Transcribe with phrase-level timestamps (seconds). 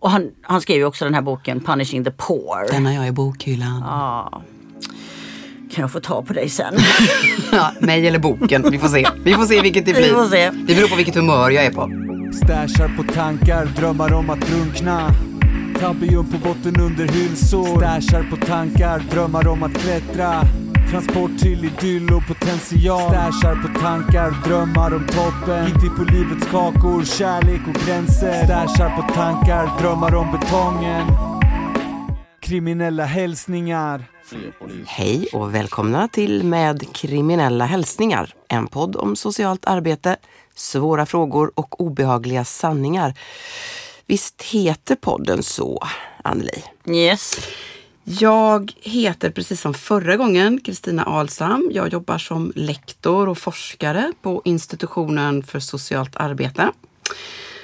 [0.00, 2.72] Och han, han skrev ju också den här boken Punishing the Poor.
[2.72, 3.80] Den har jag i bokhyllan.
[3.86, 4.42] Ja.
[5.74, 6.74] Kan jag få ta på dig sen?
[7.52, 8.64] Ja, mig eller boken.
[8.70, 9.06] Vi får se.
[9.24, 10.12] Vi får se vilket det Vi blir.
[10.14, 10.50] får se.
[10.50, 11.90] Det beror på vilket humör jag är på.
[12.44, 15.10] Stashar på tankar, drömmar om att drunkna
[15.80, 20.42] Tabium på botten under hylsor Stashar på tankar, drömmar om att klättra
[20.90, 27.04] Transport till idyll och potential Stashar på tankar, drömmar om toppen Gitti på livets kakor,
[27.04, 31.06] kärlek och gränser Stashar på tankar, drömmar om betongen
[32.40, 34.04] Kriminella hälsningar
[34.86, 38.34] Hej och välkomna till Med kriminella hälsningar.
[38.48, 40.16] En podd om socialt arbete,
[40.54, 43.14] svåra frågor och obehagliga sanningar.
[44.06, 45.82] Visst heter podden så,
[46.24, 46.64] Anneli?
[46.86, 47.38] Yes.
[48.18, 51.70] Jag heter precis som förra gången Kristina Alstam.
[51.72, 56.72] Jag jobbar som lektor och forskare på institutionen för socialt arbete.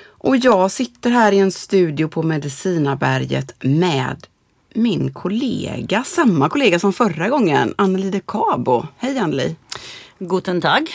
[0.08, 4.26] Och jag sitter här i en studio på Medicinaberget med
[4.74, 8.86] min kollega, samma kollega som förra gången, Anneli de Cabo.
[8.96, 9.56] Hej Anneli!
[10.18, 10.90] Guten Tag.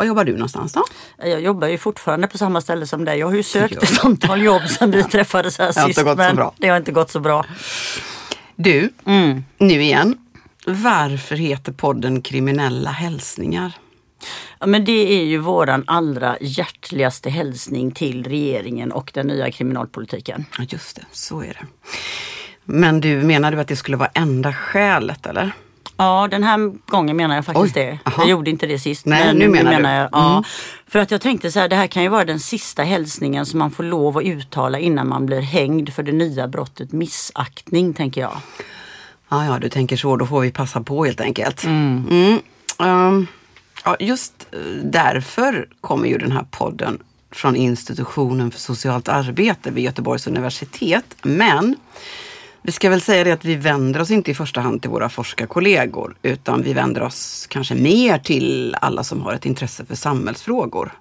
[0.00, 0.84] Var jobbar du någonstans då?
[1.18, 3.18] Jag jobbar ju fortfarande på samma ställe som dig.
[3.18, 6.04] Jag har ju sökt ett antal jobb sedan vi träffades här har inte sist.
[6.04, 6.54] gått så men bra.
[6.58, 7.44] det har inte gått så bra.
[8.56, 9.44] Du, Mm.
[9.58, 10.16] nu igen.
[10.66, 13.72] Varför heter podden Kriminella hälsningar?
[14.58, 20.44] Ja, men det är ju våran allra hjärtligaste hälsning till regeringen och den nya kriminalpolitiken.
[20.58, 21.66] Ja, just det, så är det.
[22.64, 25.52] Men du, menar du att det skulle vara enda skälet eller?
[26.04, 27.98] Ja, den här gången menar jag faktiskt Oj, det.
[28.10, 28.22] aha.
[28.22, 29.06] Jag gjorde inte det sist.
[29.06, 29.88] Nej, men nu menar du.
[29.88, 30.08] jag.
[30.12, 30.44] Ja, Mm.
[30.86, 33.58] För att jag tänkte så här, det här kan ju vara den sista hälsningen som
[33.58, 38.20] man får lov att uttala innan man blir hängd för det nya brottet missaktning, tänker
[38.20, 38.36] jag.
[39.28, 40.16] Ja, ja, du tänker så.
[40.16, 41.64] Då får vi passa på helt enkelt.
[41.64, 42.38] Mm.
[42.78, 43.26] Ehm,
[43.84, 46.98] ja, just eh, därför kommer ju den här podden
[47.32, 51.04] från institutionen för socialt arbete vid Göteborgs universitet.
[51.22, 51.76] Men
[52.62, 55.08] vi ska väl säga det att vi vänder oss inte i första hand till våra
[55.08, 60.92] forskarkollegor utan vi vänder oss kanske mer till alla som har ett intresse för samhällsfrågor.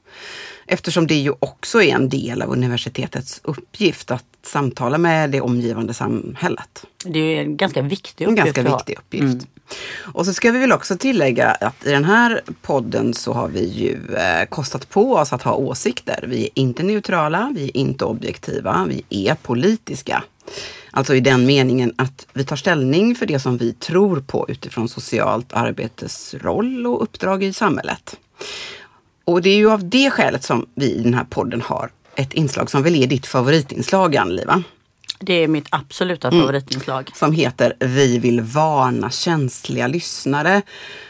[0.66, 5.94] Eftersom det ju också är en del av universitetets uppgift att samtala med det omgivande
[5.94, 6.86] samhället.
[7.06, 8.78] Det är en ganska viktig En uppgift ganska att ha.
[8.78, 9.48] viktig uppgift.
[10.00, 13.68] Och så ska vi väl också tillägga att i den här podden så har vi
[13.68, 16.25] ju eh, kostat på oss att ha åsikter.
[16.28, 20.24] Vi är inte neutrala, vi är inte objektiva, vi är politiska.
[20.91, 24.89] Alltså i den meningen att vi tar ställning för det som vi tror på utifrån
[24.89, 28.16] socialt arbetes roll och uppdrag i samhället.
[29.25, 32.33] Och det är ju av det skälet som vi i den här podden har ett
[32.33, 34.63] inslag som väl är ditt favoritinslag, Anneli, va?
[35.22, 36.40] Det är mitt absoluta Mm.
[36.41, 37.12] favoritinslag.
[37.16, 40.62] som heter Vi vill varna känsliga lyssnare.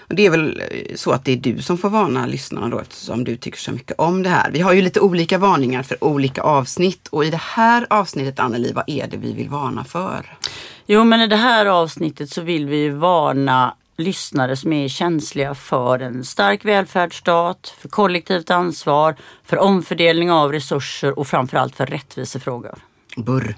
[0.08, 2.80] Och det är väl eh, så att det är du som får varna lyssnarna då
[2.80, 4.52] eftersom du tycker så mycket om det här.
[4.52, 8.72] Vi har ju lite olika varningar för olika avsnitt och i det här avsnittet Anneli,
[8.74, 10.38] vad är det vi vill varna för?
[10.86, 16.00] Jo, men i det här avsnittet så vill vi varna lyssnare som är känsliga för
[16.00, 19.16] en stark välfärdsstat, för kollektivt ansvar,
[19.46, 22.76] för omfördelning av resurser och framförallt för rättvisefrågor.
[23.18, 23.56] Burr.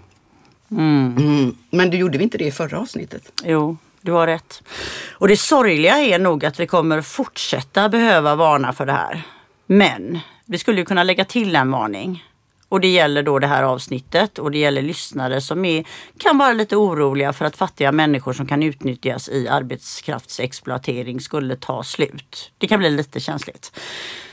[0.71, 1.55] Mm.
[1.69, 3.31] Men du gjorde vi inte det i förra avsnittet?
[3.43, 4.63] Jo, du har rätt.
[5.11, 9.23] Och det sorgliga är nog att vi kommer fortsätta behöva varna för det här.
[9.65, 12.23] Men vi skulle ju kunna lägga till en varning.
[12.69, 15.85] Och det gäller då det här avsnittet och det gäller lyssnare som är,
[16.17, 21.83] kan vara lite oroliga för att fattiga människor som kan utnyttjas i arbetskraftsexploatering skulle ta
[21.83, 22.51] slut.
[22.57, 23.79] Det kan bli lite känsligt.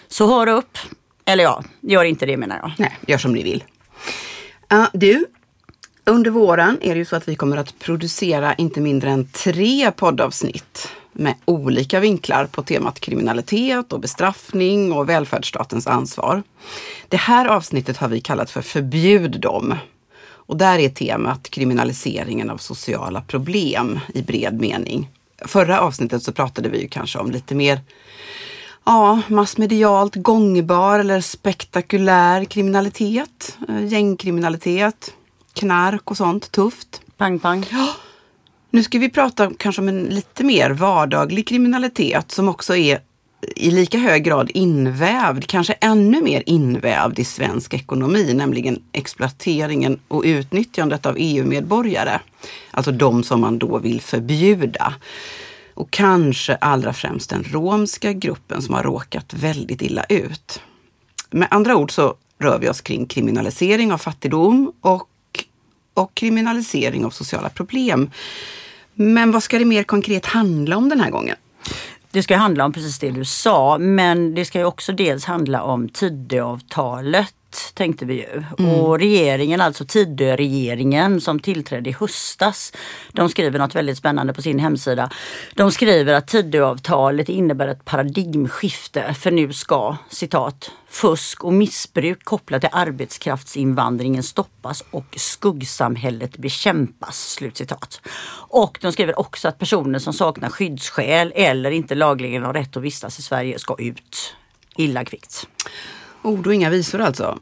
[0.09, 0.78] Så hör upp.
[1.25, 2.72] Eller ja, gör inte det menar jag.
[2.78, 3.65] Nej, gör som ni vill.
[4.69, 5.26] Ja, du,
[6.09, 9.91] under våren är det ju så att vi kommer att producera inte mindre än tre
[9.91, 16.43] poddavsnitt med olika vinklar på temat kriminalitet och bestraffning och välfärdsstatens ansvar.
[17.09, 19.75] Det här avsnittet har vi kallat för Förbjud dem.
[20.21, 25.11] Och där är temat kriminaliseringen av sociala problem i bred mening.
[25.45, 27.81] Förra avsnittet så pratade vi ju kanske om lite mer
[28.85, 35.15] ja, massmedialt gångbar eller spektakulär kriminalitet, eh, gängkriminalitet,
[35.58, 37.00] knark och sånt, tufft.
[37.16, 37.66] Pang pang.
[38.70, 43.00] Nu ska vi prata kanske om en lite mer vardaglig kriminalitet som också är
[43.56, 50.22] i lika hög grad invävd, kanske ännu mer invävd i svensk ekonomi, nämligen exploateringen och
[50.25, 52.20] utnyttjandet av EU-medborgare.
[52.70, 54.94] Alltså de som man då vill förbjuda.
[55.75, 60.60] Och kanske allra främst den romska gruppen som har råkat väldigt illa ut.
[61.31, 65.07] Med andra ord så rör vi oss kring kriminalisering av fattigdom och,
[65.99, 68.11] och kriminalisering av sociala problem.
[68.95, 71.37] Men vad ska det mer konkret handla om den här gången?
[72.11, 75.62] Det ska handla om precis det du sa, men det ska ju också dels handla
[75.62, 77.35] om Tidöavtalet
[77.75, 78.45] tänkte vi ju.
[78.67, 82.73] Och regeringen, alltså Tidöregeringen som tillträdde i höstas,
[83.12, 85.11] de skriver något väldigt spännande på sin hemsida.
[85.55, 92.61] De skriver att Tidöavtalet innebär ett paradigmskifte för nu ska, citat, fusk och missbruk kopplat
[92.61, 97.31] till arbetskraftsinvandringen stoppas och skuggsamhället bekämpas.
[97.31, 98.01] Slutcitat.
[98.49, 102.83] Och de skriver också att personer som saknar skyddsskäl eller inte lagligen har rätt att
[102.83, 104.35] vistas i Sverige ska ut.
[104.77, 105.47] Illa kvickt.
[106.23, 107.38] Ord och inga visor alltså.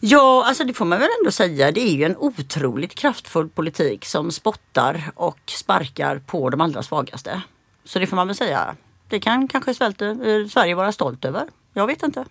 [0.00, 1.72] Ja, alltså det får man väl ändå säga.
[1.72, 7.42] Det är ju en otroligt kraftfull politik som spottar och sparkar på de allra svagaste.
[7.84, 8.76] Så det får man väl säga.
[9.08, 11.48] Det kan kanske Svälte, eh, Sverige vara stolt över.
[11.74, 12.24] Jag vet inte.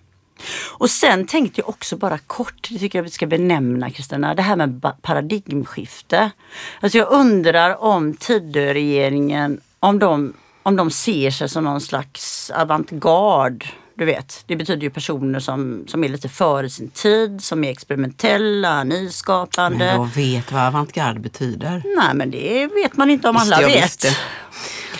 [0.77, 4.41] Och sen tänkte jag också bara kort, det tycker jag vi ska benämna Kristina, det
[4.41, 6.31] här med paradigmskifte.
[6.79, 13.65] Alltså jag undrar om Tidöregeringen, om de, om de ser sig som någon slags avantgarde
[13.99, 17.71] du vet, det betyder ju personer som, som är lite före sin tid, som är
[17.71, 19.77] experimentella, nyskapande.
[19.77, 21.83] Men jag vet vad avantgarde betyder.
[21.97, 23.83] Nej men det vet man inte om Visste alla vet.
[23.85, 24.07] visste.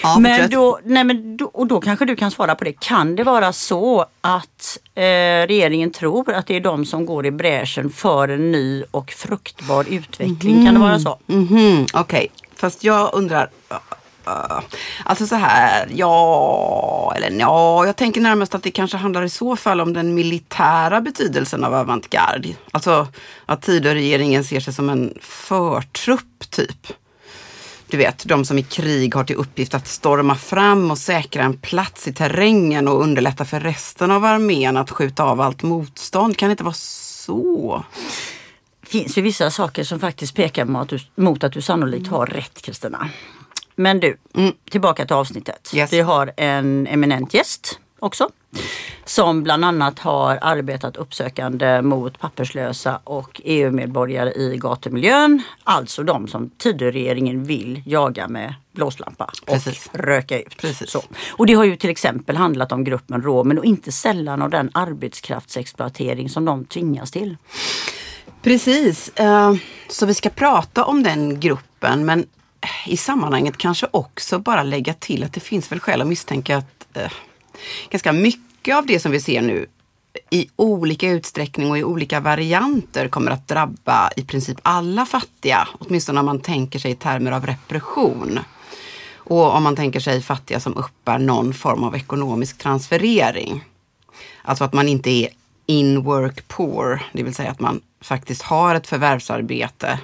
[0.04, 2.74] Ja, men då, nej men då, och då kanske du kan svara på det.
[2.80, 5.02] Kan det vara så att eh,
[5.48, 9.86] regeringen tror att det är de som går i bräschen för en ny och fruktbar
[9.90, 10.66] utveckling?
[10.66, 11.20] Kan det vara så?
[11.26, 13.50] Mhm, Okej, fast jag undrar.
[14.30, 14.60] Eh,
[15.06, 19.56] alltså så här, ja, eller ja, jag tänker närmast att det kanske handlar i så
[19.56, 22.50] fall om den militära betydelsen av avantgarde.
[22.72, 23.08] Alltså
[23.46, 26.88] att Tidöregeringen ser sig som en förtrupp typ.
[27.90, 31.58] Du vet, de som i krig har till uppgift att storma fram och säkra en
[31.58, 36.38] plats i terrängen och underlätta för resten av armén att skjuta av allt motstånd.
[36.38, 37.84] Kan det inte vara så?
[38.82, 42.08] Det finns ju vissa saker som faktiskt pekar mot att du, mot att du sannolikt
[42.08, 43.10] har rätt Kristina.
[43.80, 44.18] Men du,
[44.70, 45.72] tillbaka till avsnittet.
[45.74, 45.94] Yes.
[45.94, 48.30] Vi har en eminent gäst också.
[49.06, 55.42] Som bland annat har arbetat uppsökande mot papperslösa och EU-medborgare i gatumiljön.
[55.64, 59.90] Alltså de som Tidöregeringen vill jaga med blåslampa och Precis.
[59.94, 60.58] röka ut.
[60.58, 60.90] Precis.
[60.90, 61.02] Så.
[61.32, 64.70] Och det har ju till exempel handlat om gruppen romer och inte sällan om den
[64.74, 67.38] arbetskraftsexploatering som de tvingas till.
[68.42, 69.54] Precis, eh,
[69.90, 72.26] så vi ska prata om den gruppen men
[72.86, 76.98] i sammanhanget kanske också bara lägga till att det finns väl skäl att misstänka att
[76.98, 77.12] eh,
[77.90, 79.66] ganska mycket av det som vi ser nu
[80.30, 85.68] i olika utsträckning och i olika varianter kommer att drabba i princip alla fattiga.
[85.80, 88.40] Åtminstone om man tänker sig i termer av repression.
[89.14, 93.64] Och om man tänker sig fattiga som uppbär någon form av ekonomisk transferering.
[94.42, 95.30] Alltså att man inte är
[95.66, 100.00] in work poor, det vill säga att man faktiskt har ett förvärvsarbete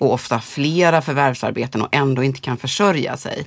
[0.00, 3.46] och ofta flera förvärvsarbeten och ändå inte kan försörja sig.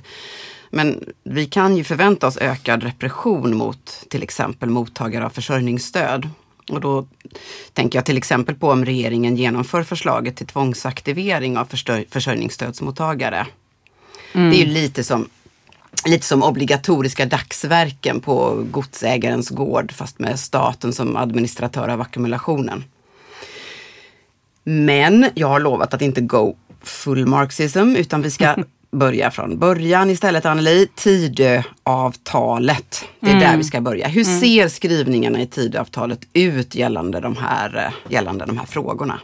[0.70, 6.28] Men vi kan ju förvänta oss ökad repression mot till exempel mottagare av försörjningsstöd.
[6.70, 7.06] Och då
[7.72, 11.68] tänker jag till exempel på om regeringen genomför förslaget till tvångsaktivering av
[12.10, 13.46] försörjningsstödsmottagare.
[14.32, 15.28] Det är ju lite som
[16.06, 22.84] Lite som obligatoriska dagsverken på godsägarens gård fast med staten som administratör av ackumulationen.
[24.64, 28.56] Men jag har lovat att inte go full marxism utan vi ska
[28.90, 30.88] börja från början istället Anneli.
[30.94, 33.04] Tidöavtalet.
[33.20, 34.08] Det är där vi ska börja.
[34.08, 39.20] Hur ser skrivningarna i Tidöavtalet ut gällande de här, gällande de här frågorna?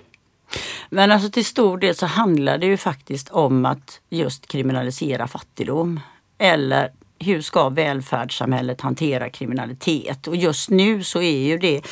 [0.91, 6.01] Men alltså till stor del så handlar det ju faktiskt om att just kriminalisera fattigdom.
[6.39, 10.27] Eller hur ska välfärdssamhället hantera kriminalitet?
[10.27, 11.83] Och just nu så är ju det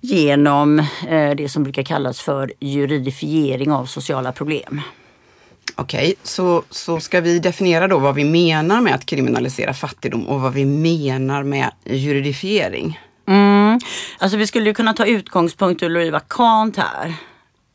[0.00, 4.80] genom eh, det som brukar kallas för juridifiering av sociala problem.
[5.76, 10.40] Okej, så, så ska vi definiera då vad vi menar med att kriminalisera fattigdom och
[10.40, 13.00] vad vi menar med juridifiering.
[13.26, 13.80] Mm.
[14.18, 17.14] Alltså vi skulle ju kunna ta utgångspunkt ur Louis Kant här.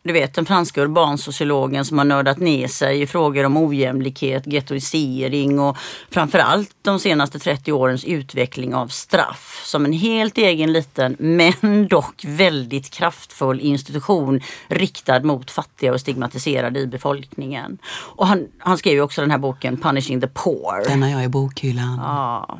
[0.09, 5.59] Du vet den franska urbansociologen som har nördat ner sig i frågor om ojämlikhet, gettoisering
[5.59, 5.77] och
[6.09, 12.25] framförallt de senaste 30 årens utveckling av straff som en helt egen liten men dock
[12.27, 17.77] väldigt kraftfull institution riktad mot fattiga och stigmatiserade i befolkningen.
[17.91, 20.89] Och han, han skrev ju också den här boken Punishing the Poor.
[20.89, 21.99] Den har jag i bokhyllan.
[22.03, 22.59] Ja.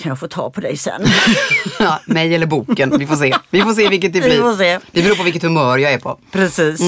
[0.00, 1.02] Kan jag få ta på dig sen?
[1.78, 3.34] Ja, mig eller boken, vi får se.
[3.50, 4.40] Vi får se vilket det Vi blir.
[4.40, 4.78] får se.
[4.92, 6.18] Det beror på vilket humör jag är på.
[6.30, 6.80] Precis.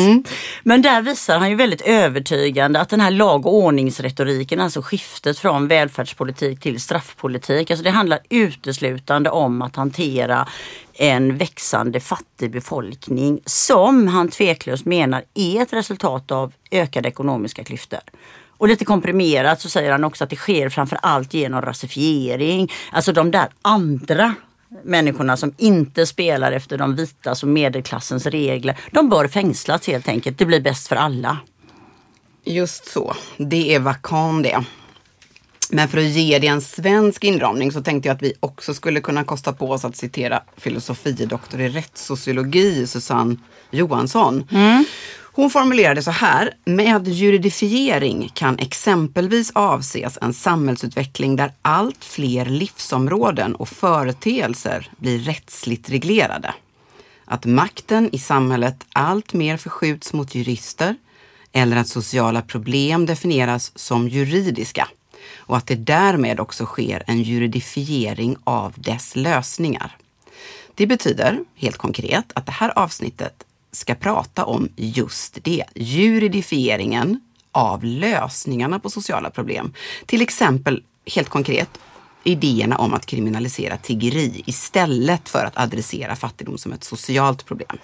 [0.63, 5.39] Men där visar han ju väldigt övertygande att den här lag och ordningsretoriken, alltså skiftet
[5.39, 10.49] från välfärdspolitik till straffpolitik, alltså det handlar uteslutande om att hantera
[10.95, 18.01] en växande fattig befolkning som han tveklöst menar är ett resultat av ökade ekonomiska klyftor.
[18.63, 22.73] Och lite komprimerat så säger han också att det sker framför allt genom rasifiering.
[22.93, 24.35] Alltså de där andra
[24.85, 30.39] människorna som inte spelar efter de vitas och medelklassens regler, de bör fängslas helt enkelt.
[30.39, 31.39] Det blir bäst för alla.
[32.45, 33.15] Just så.
[33.37, 34.65] Det är Vakan det.
[35.71, 39.01] Men för att ge det en svensk inramning så tänkte jag att vi också skulle
[39.01, 43.37] kunna kosta på oss att citera filosofidoktor i rättssociologi Susanne
[43.71, 44.49] Johansson.
[45.35, 46.55] Hon formulerade så här.
[46.65, 55.91] Med juridifiering kan exempelvis avses en samhällsutveckling där allt fler livsområden och företeelser blir rättsligt
[55.91, 56.55] reglerade.
[57.25, 60.97] Att makten i samhället allt mer förskjuts mot jurister
[61.53, 64.89] eller att sociala problem definieras som juridiska
[65.37, 69.97] och att det därmed också sker en juridifiering av dess lösningar.
[70.75, 77.21] Det betyder helt konkret att det här avsnittet ska prata om just det, juridifieringen
[77.53, 79.73] av lösningarna på sociala problem.
[80.07, 80.83] Till exempel,
[81.15, 81.71] helt konkret,
[82.25, 87.79] idéerna om att kriminalisera tiggeri istället för att adressera fattigdom som ett socialt problem.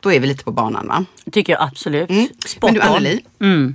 [0.00, 1.04] Då är vi lite på banan va?
[1.32, 2.10] tycker jag absolut.
[2.10, 2.28] Mm.
[2.46, 2.80] Spot Men du.
[2.80, 3.24] Anneli,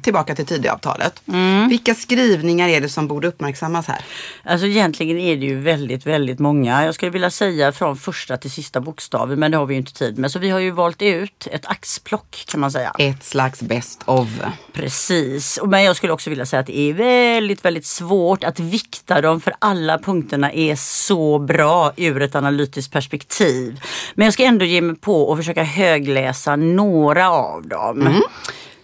[0.03, 1.22] tillbaka till Tidöavtalet.
[1.70, 4.01] Vilka skrivningar är det som borde uppmärksammas här?
[4.44, 6.86] Alltså egentligen är det ju väldigt, väldigt många.
[6.86, 9.94] Jag skulle vilja säga från första till sista bokstaven men det har vi ju inte
[9.94, 10.32] tid med.
[10.32, 12.91] Så vi har ju valt ut ett axplock kan man säga.
[13.00, 14.27] Ett slags best of.
[14.74, 15.58] Precis.
[15.58, 19.22] Och Men jag skulle också vilja säga att det är väldigt, väldigt svårt att vikta
[19.22, 23.79] dem för alla punkterna är så bra ur ett analytiskt perspektiv.
[24.15, 26.14] Men jag ska ändå ge mig på att försöka högläsa
[26.55, 28.22] några av dem.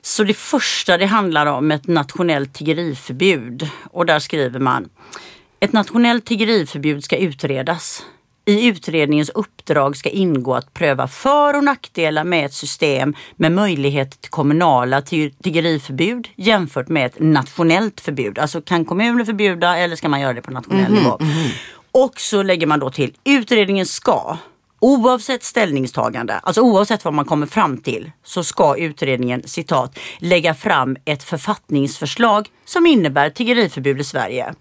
[0.02, 4.90] Så det första det handlar om ett nationellt tiggeriförbud och där skriver man
[5.60, 8.06] ett nationellt tiggeriförbud ska utredas.
[8.46, 14.22] I utredningens uppdrag ska ingå att pröva för och nackdelar med ett system med möjlighet
[14.22, 18.40] till kommunala tiggeriförbud jämfört med ett nationellt förbud.
[18.40, 21.20] Alltså kan kommuner förbjuda eller ska man göra det på nationell nivå?
[21.92, 24.38] Och så lägger man då till utredningen ska
[24.84, 30.98] Oavsett ställningstagande, alltså oavsett vad man kommer fram till, så ska utredningen citat lägga fram
[31.06, 34.54] ett författningsförslag som innebär tiggeriförbud i Sverige.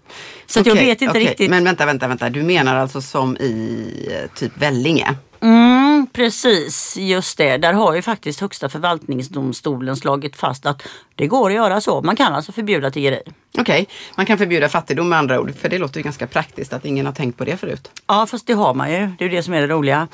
[0.45, 1.27] Så att jag vet inte okej.
[1.27, 1.49] riktigt.
[1.49, 2.29] Men vänta, vänta, vänta.
[2.29, 5.15] Du menar alltså som i eh, typ Vellinge?
[5.41, 7.57] Mm, precis, just det.
[7.57, 12.01] Där har ju faktiskt Högsta förvaltningsdomstolen slagit fast att det går att göra så.
[12.01, 13.21] Man kan alltså förbjuda tiggeri.
[13.57, 15.53] Okej, man kan förbjuda fattigdom med andra ord.
[15.55, 17.91] För det låter ju ganska praktiskt att ingen har tänkt på det förut.
[18.07, 18.97] Ja, fast det har man ju.
[18.97, 20.07] Det är ju det som är det roliga.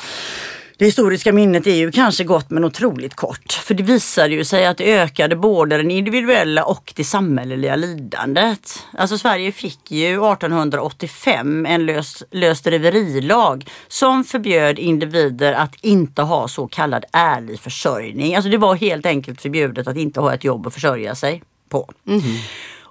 [0.80, 3.54] Det historiska minnet är ju kanske gott men otroligt kort.
[3.54, 8.84] För det visade ju sig att det ökade både det individuella och det samhälleliga lidandet.
[8.98, 16.68] Alltså Sverige fick ju 1885 en lös, lösdriverilag som förbjöd individer att inte ha så
[16.68, 18.36] kallad ärlig försörjning.
[18.36, 21.90] Alltså det var helt enkelt förbjudet att inte ha ett jobb att försörja sig på.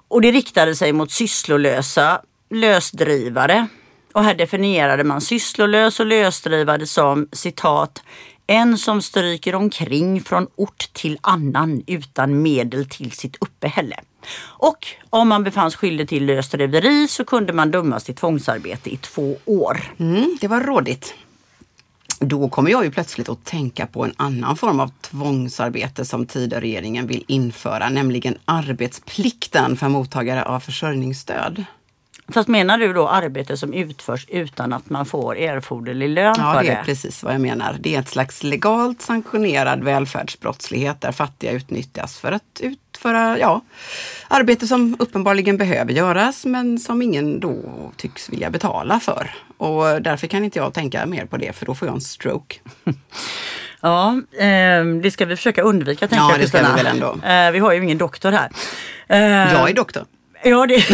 [0.07, 3.67] Och det riktade sig mot sysslolösa lösdrivare.
[4.17, 8.03] Och här definierade man sysslolös och lösdrivare som citat
[8.47, 13.95] en som stryker omkring från ort till annan utan medel till sitt uppehälle.
[14.41, 19.37] Och om man befanns skyldig till lösdriveri så kunde man dömas till tvångsarbete i två
[19.45, 19.93] år.
[19.97, 21.13] Mm, det var rådigt.
[22.19, 27.07] Då kommer jag ju plötsligt att tänka på en annan form av tvångsarbete som Tidöregeringen
[27.07, 31.65] vill införa, nämligen arbetsplikten för mottagare av försörjningsstöd.
[32.33, 36.63] Fast menar du då arbete som utförs utan att man får erforderlig lön Ja, för
[36.63, 36.73] det det?
[36.75, 37.75] är precis vad jag menar.
[37.79, 43.61] Det är ett slags legalt sanktionerad välfärdsbrottslighet där fattiga utnyttjas för att utföra ja,
[44.27, 47.55] arbete som uppenbarligen behöver göras men som ingen då
[47.97, 49.35] tycks vilja betala för.
[49.57, 52.55] Och därför kan inte jag tänka mer på det för då får jag en stroke.
[53.81, 56.83] Ja, eh, det ska vi försöka undvika tänker Ja, jag det ska vi Kristina.
[56.83, 57.27] väl ändå.
[57.27, 58.49] Eh, vi har ju ingen doktor här.
[59.07, 60.05] Eh, Jag är doktor.
[60.43, 60.73] Ja, det...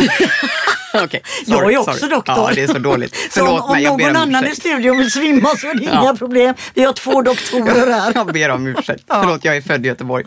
[0.96, 1.10] Jag
[1.46, 2.10] sorry, är också sorry.
[2.10, 2.36] doktor.
[2.38, 3.16] Ja, det är så dåligt.
[3.30, 5.68] Så Förlåt om, om mig, jag ber någon om annan i studion vill svimma så
[5.68, 6.02] är det Ja.
[6.02, 6.56] inga problem.
[6.74, 8.12] Vi har två doktorer här.
[8.16, 9.04] Jag ber om ursäkt.
[9.08, 10.26] Förlåt, jag är född i Göteborg.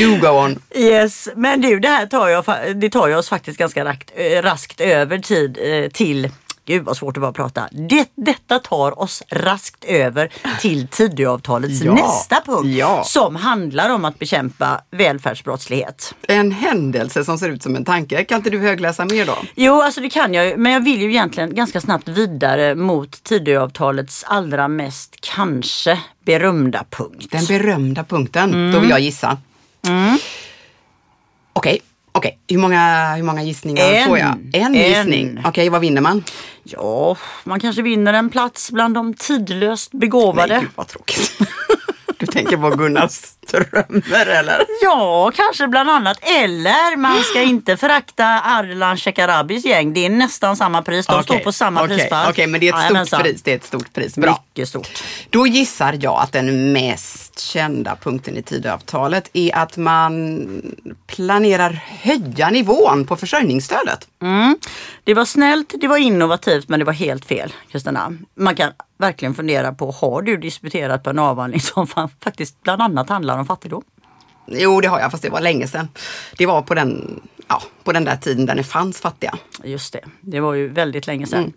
[0.00, 0.62] Do go on.
[0.74, 2.44] Yes, men du det här tar, jag,
[2.74, 6.30] det tar jag oss faktiskt ganska rakt, eh, raskt över tid eh, till
[6.70, 7.68] Gud vad svårt det var att prata.
[7.70, 13.02] Det, detta tar oss raskt över till Tidöavtalets Ja, nästa punkt ja.
[13.04, 16.14] som handlar om att bekämpa välfärdsbrottslighet.
[16.28, 18.24] En händelse som ser ut som en tanke.
[18.24, 19.38] Kan inte du högläsa mer då?
[19.54, 24.24] Jo, alltså det kan jag men jag vill ju egentligen ganska snabbt vidare mot Tidöavtalets
[24.24, 27.26] allra mest kanske berömda punkt.
[27.30, 28.54] Den berömda punkten.
[28.54, 28.72] Mm.
[28.72, 29.38] Då vill jag gissa.
[31.52, 31.80] Okej,
[32.12, 32.38] okej.
[32.48, 34.08] Hur, många, hur många gissningar En.
[34.08, 34.50] får jag?
[34.52, 34.74] En, En.
[34.74, 35.38] gissning.
[35.44, 36.24] Okej, vad vinner man?
[36.62, 40.52] Ja, man kanske vinner en plats bland de tidlöst begåvade.
[40.54, 41.32] Nej, gud vad tråkigt.
[42.32, 44.64] Tänker på Gunnar Strömmer eller?
[44.82, 46.18] Ja, kanske bland annat.
[46.22, 49.92] Eller man ska inte förakta Ardalan Shekarabis gäng.
[49.92, 51.06] Det är nästan samma pris.
[51.06, 52.30] De står på samma Okej, prispall.
[52.30, 53.06] Okej, men det är ett Jajamensan.
[53.06, 53.42] stort pris.
[53.42, 54.16] Det är ett stort pris.
[54.16, 54.38] Bra.
[54.54, 55.02] Mycket stort.
[55.30, 60.46] Då gissar jag att den mest kända punkten i Tidöavtalet är att man
[61.06, 64.08] planerar höja nivån på försörjningsstödet.
[64.22, 64.58] Mm.
[65.04, 68.12] Det var snällt, det var innovativt men det var helt fel Kristina.
[68.34, 72.82] Man kan verkligen fundera på, har du disputerat på en avhandling som fa- faktiskt bland
[72.82, 73.82] annat handlar om fattigdom?
[74.46, 75.88] Jo, det har jag, fast det var länge sedan.
[76.38, 79.34] Det var på den, ja, på den där tiden där det fanns fattiga.
[79.64, 81.52] Just det, det var ju väldigt länge sedan.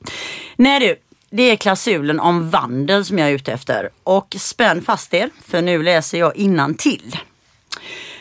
[0.56, 0.96] Nej du,
[1.30, 3.90] det är klausulen om vandel som jag är ute efter.
[4.04, 6.38] Och spänn fast er, för nu läser jag
[6.78, 7.18] till.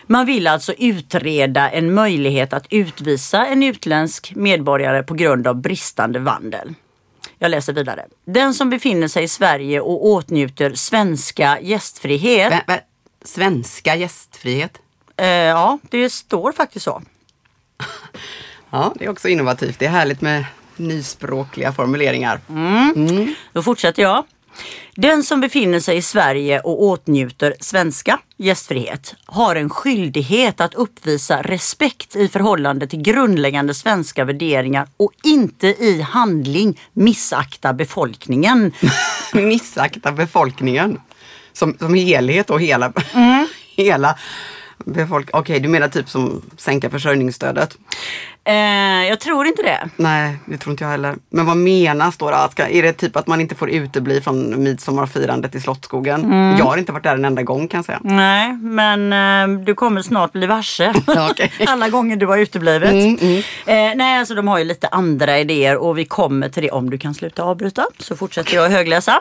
[0.07, 6.19] Man vill alltså utreda en möjlighet att utvisa en utländsk medborgare på grund av bristande
[6.19, 6.75] vandel.
[7.43, 8.07] Jag läser vidare.
[8.25, 12.53] Den som befinner sig i Sverige och åtnjuter svenska gästfrihet.
[12.53, 12.81] Vä- vä-
[13.25, 14.79] Svenska gästfrihet.
[15.17, 17.03] Eh, ja, det står faktiskt så.
[18.71, 19.79] Ja, det är också innovativt.
[19.79, 20.45] Det är härligt med
[20.77, 22.41] nyspråkliga formuleringar.
[23.53, 24.25] Då fortsätter jag.
[24.95, 31.43] Den som befinner sig i Sverige och åtnjuter svenska gästfrihet har en skyldighet att uppvisa
[31.43, 38.73] respekt i förhållande till grundläggande svenska värderingar och inte i handling missakta befolkningen.
[39.33, 41.01] Missakta befolkningen.
[41.53, 42.93] Som, som helhet och hela,
[43.77, 44.19] hela
[45.31, 47.77] Okej, du menar typ som sänka försörjningsstödet?
[48.45, 48.55] Eh,
[49.09, 49.89] jag tror inte det.
[49.97, 51.17] Nej, det tror inte jag heller.
[51.31, 52.31] Men vad menas då?
[52.31, 52.49] då?
[52.51, 56.33] Ska- är det typ att man inte får utebli från midsommarfirandet i Slottsskogen?
[56.59, 58.01] Jag har inte varit där en enda gång kan jag säga.
[58.03, 60.93] Nej, men eh, du kommer snart bli varse
[61.67, 62.91] alla gånger du har uteblivit.
[62.91, 63.39] Mm, mm.
[63.67, 66.91] Eh, nej, alltså de har ju lite andra idéer och vi kommer till det om
[66.91, 67.87] du kan sluta avbryta.
[67.99, 69.21] Så fortsätter jag högläsa.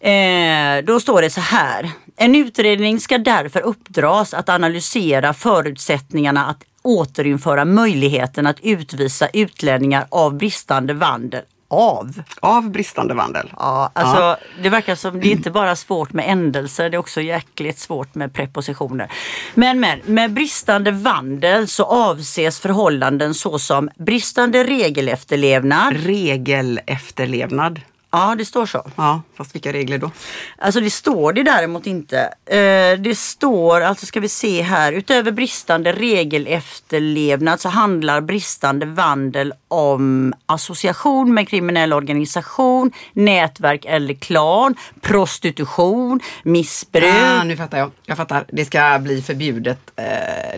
[0.00, 1.90] Eh, då står det så här.
[2.16, 10.34] En utredning ska därför uppdras att analysera förutsättningarna att återinföra möjligheten att utvisa utlänningar av
[10.34, 11.42] bristande vandel.
[11.68, 12.22] Av?
[12.40, 13.52] Av bristande vandel.
[13.56, 17.20] Ja, alltså det verkar som det är inte bara svårt med ändelser, det är också
[17.20, 19.12] jäkligt svårt med prepositioner.
[19.54, 25.96] Men, men med bristande vandel så avses förhållanden såsom bristande regelefterlevnad.
[25.96, 27.80] Regelefterlevnad.
[28.12, 28.90] Ja, det står så.
[28.96, 30.10] Ja, fast vilka regler då?
[30.58, 32.18] Alltså det står det däremot inte.
[32.46, 39.52] Eh, det står, alltså ska vi se här, utöver bristande regelefterlevnad så handlar bristande vandel
[39.68, 47.14] om association med kriminell organisation, nätverk eller klan, prostitution, missbruk.
[47.22, 47.90] Ah, nu fattar jag.
[48.06, 48.44] Jag fattar.
[48.48, 49.90] Det ska bli förbjudet.
[49.96, 50.04] Eh,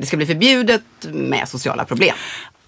[0.00, 2.14] det ska bli förbjudet med sociala problem.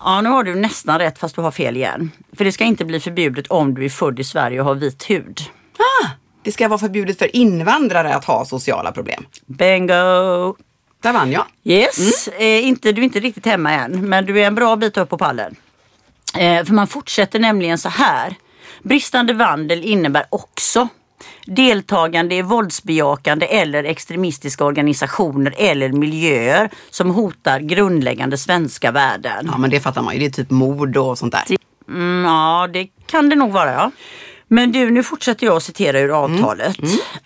[0.05, 2.11] Ja, nu har du nästan rätt fast du har fel igen.
[2.37, 5.11] För det ska inte bli förbjudet om du är född i Sverige och har vit
[5.11, 5.41] hud.
[5.79, 6.09] Ah,
[6.43, 9.27] det ska vara förbjudet för invandrare att ha sociala problem.
[9.47, 9.93] Bingo!
[11.03, 11.45] Där vann jag.
[11.65, 14.97] Yes, eh, inte, du är inte riktigt hemma än men du är en bra bit
[14.97, 15.57] upp på pallen.
[16.39, 18.35] Eh, för man fortsätter nämligen så här.
[18.83, 20.89] Bristande vandel innebär också
[21.47, 29.49] deltagande i våldsbejakande eller extremistiska organisationer eller miljöer som hotar grundläggande svenska värden.
[29.53, 30.21] Ja, men det fattar man ju.
[30.21, 31.57] Det är typ mord och sånt där.
[31.89, 33.91] Mm, ja, det kan det nog vara ja.
[34.49, 36.77] Men du, nu fortsätter jag att citera ur avtalet.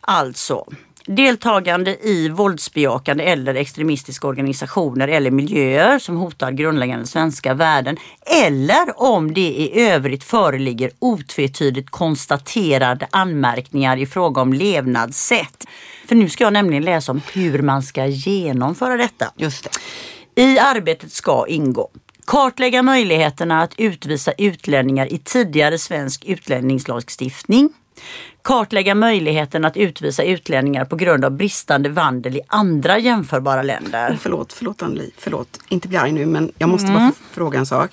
[0.00, 0.64] Alltså,
[1.08, 7.96] deltagande i våldsbejakande eller extremistiska organisationer eller miljöer som hotar grundläggande svenska värden
[8.44, 15.64] eller om det i övrigt föreligger otvetydigt konstaterade anmärkningar i fråga om levnadssätt.
[16.08, 19.32] För nu ska jag nämligen läsa om hur man ska genomföra detta.
[19.36, 19.64] Just
[20.34, 20.42] det.
[20.42, 21.90] I arbetet ska ingå
[22.28, 27.70] kartlägga möjligheterna att utvisa utlänningar i tidigare svensk utlänningslagstiftning.
[28.48, 34.18] Kartlägga möjligheten att utvisa utlänningar på grund av bristande vandel i andra jämförbara länder.
[34.20, 35.10] Förlåt, förlåt Anneli.
[35.18, 35.60] Förlåt.
[35.68, 37.90] Inte bli arg nu, men jag måste bara f- fråga en sak.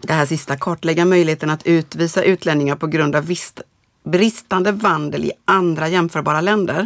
[0.00, 3.60] Det här sista, kartlägga möjligheten att utvisa utlänningar på grund av vist,
[4.04, 6.84] bristande vandel i andra jämförbara länder.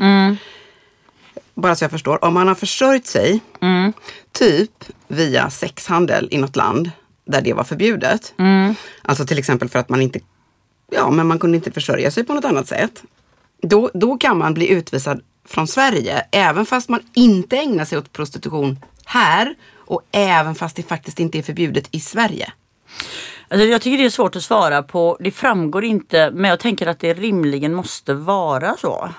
[1.55, 2.25] Bara så jag förstår.
[2.25, 3.41] Om man har försörjt sig,
[4.33, 6.91] typ via sexhandel i något land
[7.27, 8.35] där det var förbjudet.
[9.03, 10.21] Alltså till exempel för att man inte
[10.91, 13.03] ja, men man kunde inte försörja sig på något annat sätt.
[13.63, 18.13] Då, då kan man bli utvisad från Sverige även fast man inte ägnar sig åt
[18.13, 22.53] prostitution här och även fast det faktiskt inte är förbjudet i Sverige.
[23.49, 25.17] Alltså jag tycker det är svårt att svara på.
[25.21, 29.11] Det framgår inte men jag tänker att det rimligen måste vara så.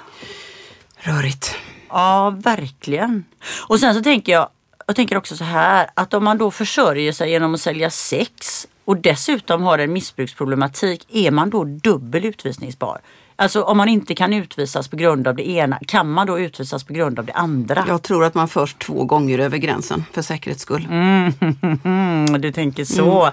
[0.98, 1.56] Rörigt.
[1.90, 3.26] Ja, verkligen.
[3.68, 4.50] Och sen så tänker jag,
[4.88, 8.68] jag tänker också så här att om man då försörjer sig genom att sälja sex
[8.90, 13.02] och dessutom har en missbruksproblematik, är man då dubbel utvisningsbar?
[13.36, 16.84] Alltså om man inte kan utvisas på grund av det ena, kan man då utvisas
[16.84, 17.86] på grund av det andra?
[17.88, 20.88] Jag tror att man först två gånger över gränsen för säkerhets skull.
[20.90, 23.32] Mm, du tänker så.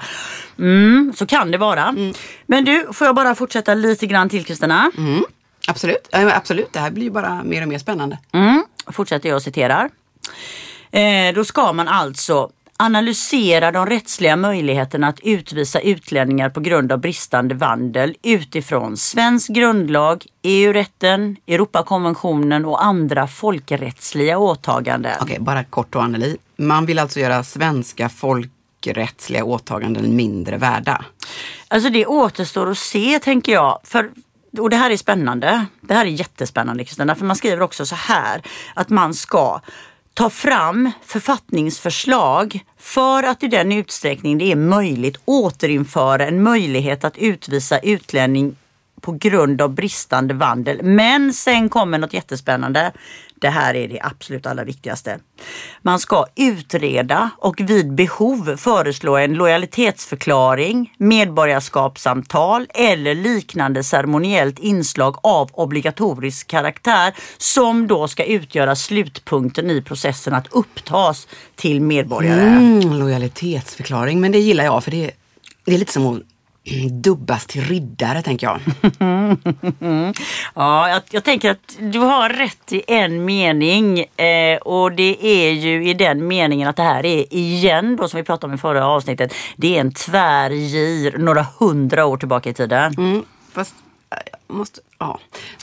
[0.59, 1.95] Mm, så kan det vara.
[2.47, 4.91] Men du, får jag bara fortsätta lite grann till Kristina?
[4.99, 5.25] Mm.
[5.69, 6.09] Absolut.
[6.11, 8.19] Ja, absolut, det här blir ju bara mer och mer spännande.
[8.33, 9.91] Mm, fortsätter jag och citerar.
[10.91, 16.99] Eh, då ska man alltså analysera de rättsliga möjligheterna att utvisa utlänningar på grund av
[16.99, 25.13] bristande vandel utifrån svensk grundlag, EU-rätten, Europakonventionen och andra folkrättsliga åtaganden.
[25.21, 26.37] Okej, bara kort och Anneli.
[26.57, 31.05] Man vill alltså göra svenska folkrättsliga åtaganden mindre värda.
[31.69, 33.81] Alltså det återstår att se tänker jag.
[33.85, 34.11] För,
[34.59, 35.67] och det här är spännande.
[35.81, 37.15] Det här är jättespännande Kristina.
[37.15, 38.43] För man skriver också så här
[38.75, 39.61] att man ska
[40.17, 47.19] ta fram författningsförslag för att i den utsträckning det är möjligt återinföra en möjlighet att
[47.19, 48.57] utvisa utlänning
[49.01, 50.83] på grund av bristande vandel.
[50.83, 52.93] Men sen kommer något jättespännande.
[53.41, 55.19] Det här är det absolut allra viktigaste.
[55.83, 65.51] Man ska utreda och vid behov föreslå en lojalitetsförklaring, medborgarskapssamtal eller liknande ceremoniellt inslag av
[65.53, 72.41] obligatorisk karaktär som då ska utgöra slutpunkten i processen att upptas till medborgare.
[72.41, 75.11] Mm, lojalitetsförklaring, men det gillar jag för det,
[75.65, 76.23] det är lite som att
[76.91, 78.61] dubbas till riddare tänker jag.
[80.55, 85.51] Ja, jag, jag tänker att du har rätt i en mening eh, och det är
[85.51, 88.59] ju i den meningen att det här är igen då som vi pratade om i
[88.59, 89.35] förra avsnittet.
[89.57, 92.95] Det är en tvärgir några hundra år tillbaka i tiden.
[92.99, 93.75] Mm, fast
[94.11, 95.19] eh, jag måste, ja.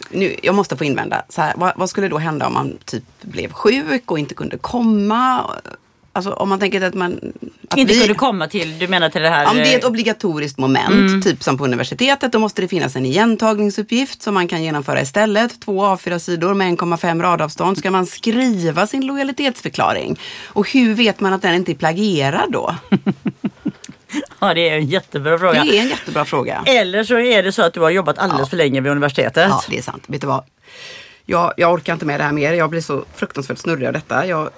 [0.10, 1.24] nu, jag måste få invända.
[1.30, 4.58] Så här, vad, vad skulle då hända om man typ blev sjuk och inte kunde
[4.58, 5.52] komma?
[6.16, 7.34] Alltså om man tänker att man...
[7.70, 9.50] Att Inte vi- kunde komma till, du menar till det här...
[9.50, 12.96] Om det är ett eh, obligatoriskt moment, typ som på universitetet, då måste det finnas
[12.96, 15.62] en igentagningsuppgift som man kan genomföra istället.
[15.62, 17.78] Två A4-sidor med 1,5 radavstånd.
[17.78, 20.20] Ska man skriva sin lojalitetsförklaring?
[20.46, 22.76] Och hur vet man att den inte är plagierad då?
[24.40, 25.64] Ja, det är en jättebra fråga.
[25.64, 26.64] Det är en jättebra fråga.
[26.66, 29.48] Eller så är det så att du har jobbat alldeles för länge vid universitetet.
[29.50, 30.04] Ja, det är sant.
[30.08, 30.44] Vet du vad?
[31.26, 32.54] Jag, jag orkar inte med det här mer.
[32.54, 34.26] Jag blir så fruktansvärt snurrig av detta.
[34.28, 34.50] Jag,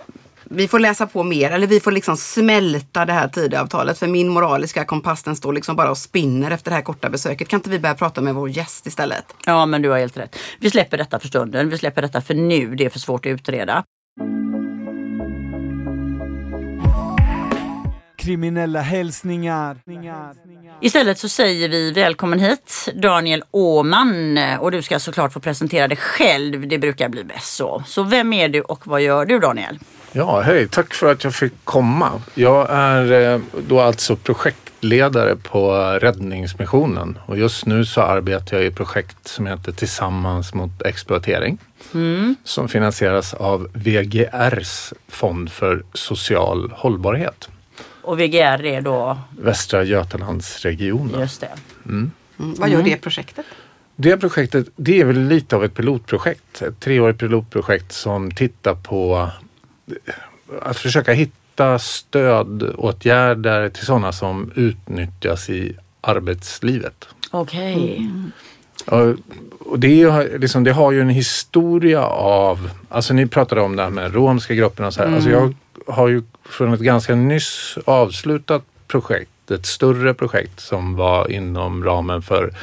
[0.50, 3.98] vi får läsa på mer, eller vi får liksom smälta det här Tidöavtalet.
[3.98, 7.48] För min moraliska kompass den står liksom bara och spinner efter det här korta besöket.
[7.48, 9.26] Kan inte vi börja prata med vår gäst istället?
[9.46, 10.40] Ja, men du har helt rätt.
[10.60, 11.70] Vi släpper detta för stunden.
[11.70, 12.76] Vi släpper detta för nu.
[12.76, 13.84] Det är för svårt att utreda.
[18.18, 19.78] Kriminella hälsningar.
[20.82, 25.98] Istället så säger vi välkommen hit Daniel Åman och du ska såklart få presentera dig
[25.98, 26.68] själv.
[26.68, 27.84] Det brukar bli bäst så.
[27.86, 29.80] Så vem är du och vad gör du Daniel?
[30.18, 30.68] Ja, hej.
[30.68, 32.22] Tack för att jag fick komma.
[32.34, 38.68] Jag är eh, då alltså projektledare på Räddningsmissionen och just nu så arbetar jag i
[38.68, 41.58] ett projekt som heter Tillsammans mot exploatering.
[42.44, 47.50] Som finansieras av VGRs fond för social hållbarhet.
[48.02, 51.20] Och VGR är då, Västra Götalandsregionen.
[51.20, 51.50] just det.
[51.86, 53.46] Mm, vad gör det projektet?
[53.96, 56.62] Det projektet, det är väl lite av ett pilotprojekt.
[56.62, 59.30] Ett treårigt pilotprojekt som tittar på
[60.62, 67.08] att försöka hitta stödåtgärder till sådana som utnyttjas i arbetslivet.
[67.32, 68.10] Okej.
[68.86, 69.16] Och,
[69.60, 73.84] och det, har- liksom, det har ju en historia av, alltså ni pratade om det
[73.84, 75.16] här med romska grupperna och så här.
[75.16, 75.54] Alltså jag
[75.88, 82.22] har ju från ett ganska nyss avslutat projekt, ett större projekt som var inom ramen
[82.22, 82.54] för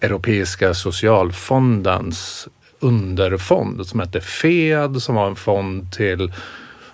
[0.00, 2.48] Europeiska socialfondens
[2.80, 6.32] underfond som hette FED som var en fond till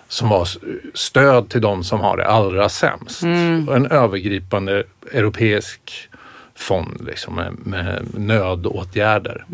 [0.07, 0.47] som var
[0.93, 3.23] stöd till de som har det allra sämst.
[3.67, 6.09] Och en övergripande europeisk
[6.55, 9.45] fond liksom, med, med nödåtgärder.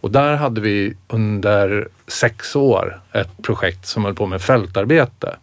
[0.00, 5.36] Och där hade vi under sex år ett projekt som höll på med fältarbete.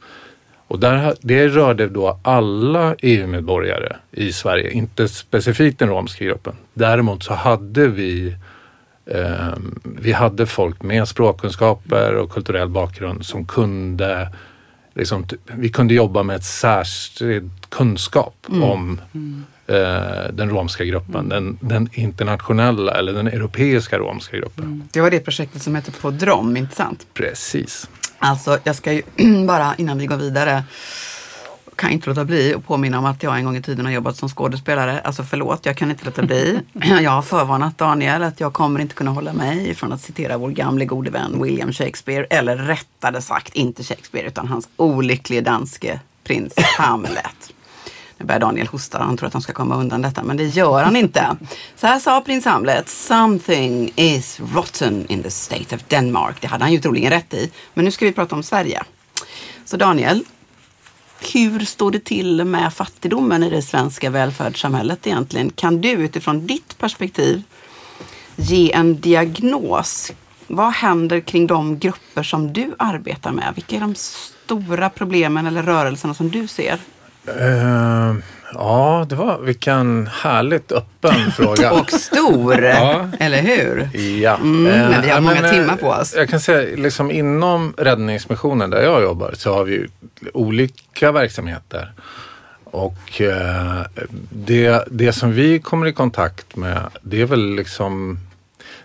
[0.67, 6.53] Och där, det rörde då alla EU-medborgare i Sverige, inte specifikt den romska gruppen.
[6.73, 8.35] Däremot så hade vi
[9.83, 14.29] vi hade folk med språkkunskaper och kulturell bakgrund som kunde
[14.93, 19.01] liksom, vi kunde jobba med ett särskild kunskap om
[19.67, 24.83] eh, den romska gruppen, den, den internationella eller den europeiska romska gruppen.
[24.91, 27.07] Det var det projektet som hette På Drom, inte sant?
[27.13, 27.89] Precis.
[28.17, 29.01] Alltså, jag ska ju
[29.47, 30.63] bara innan vi går vidare
[31.75, 34.17] kan inte låta bli att påminna om att jag en gång i tiden har jobbat
[34.17, 35.01] som skådespelare.
[35.01, 36.59] Alltså förlåt, jag kan inte låta bli.
[37.01, 40.49] Jag har förvarnat Daniel att jag kommer inte kunna hålla mig från att citera vår
[40.49, 42.25] gamle gode vän William Shakespeare.
[42.29, 47.53] Eller rättare sagt inte Shakespeare utan hans olycklige danske prins Hamlet.
[48.17, 50.83] Nu börjar Daniel hosta, han tror att han ska komma undan detta, men det gör
[50.83, 51.37] han inte.
[51.75, 56.35] Så här sa prins Hamlet, something is rotten in the state of Denmark.
[56.41, 57.51] Det hade han ju troligen rätt i.
[57.73, 58.83] Men nu ska vi prata om Sverige.
[59.65, 60.23] Så Daniel,
[61.31, 65.49] hur står det till med fattigdomen i det svenska välfärdssamhället egentligen?
[65.49, 67.43] Kan du utifrån ditt perspektiv
[68.35, 70.11] ge en diagnos?
[70.47, 73.51] Vad händer kring de grupper som du arbetar med?
[73.55, 76.79] Vilka är de stora problemen eller rörelserna som du ser?
[77.27, 78.15] Uh,
[78.55, 81.71] ja, det var vilken härligt öppen fråga.
[81.71, 83.09] Och stor, Ja.
[83.19, 83.89] eller hur?
[84.21, 84.35] Ja.
[84.35, 86.13] Mm, men vi har Eh, många men, eh, timmar på oss.
[86.17, 89.87] Jag kan säga liksom inom räddningsmissionen där jag jobbar så har vi
[90.33, 91.91] olika verksamheter.
[92.63, 93.81] Och eh,
[94.29, 98.19] det, det som vi kommer i kontakt med det är väl liksom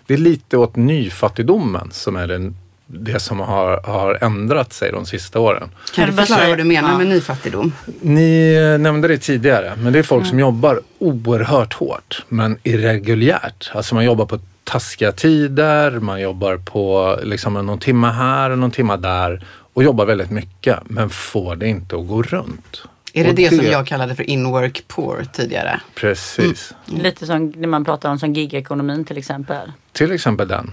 [0.05, 2.55] det är lite åt nyfattigdomen som är den,
[2.91, 5.69] det som har, har ändrat sig de sista åren.
[5.95, 6.97] Kan du förklara vad du menar Ja.
[6.97, 7.73] med nyfattigdom?
[8.01, 13.71] Ni nämnde det tidigare, men det är folk som jobbar oerhört hårt, men irreguljärt.
[13.73, 18.71] Alltså man jobbar på taskiga tider, man jobbar på liksom någon timma här och någon
[18.71, 22.83] timma där och jobbar väldigt mycket, men får det inte att gå runt.
[23.13, 25.81] Är det Och det, som jag kallade för in-work poor tidigare?
[25.95, 26.73] Precis.
[26.85, 29.71] Lite som det man pratar om som gigekonomin till exempel.
[29.91, 30.71] Till exempel den.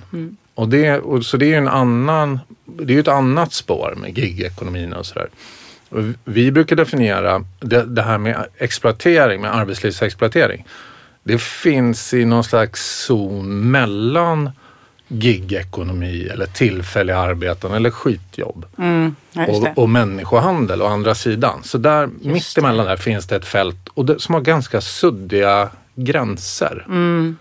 [0.57, 4.19] Och det, och, så det är ju en annan, det är ett annat spår med
[4.19, 5.29] gigekonomin och sådär.
[6.25, 10.64] Vi brukar definiera det, det här med exploatering, med arbetslivsexploatering.
[11.23, 14.51] Det finns i någon slags zon mellan
[15.09, 19.14] gigekonomi eller tillfälliga arbeten eller skitjobb Mm,
[19.49, 21.62] och, och människohandel å andra sidan.
[21.62, 26.85] Så där mittemellan där finns det ett fält och det, som har ganska suddiga gränser.
[26.88, 27.37] Mm.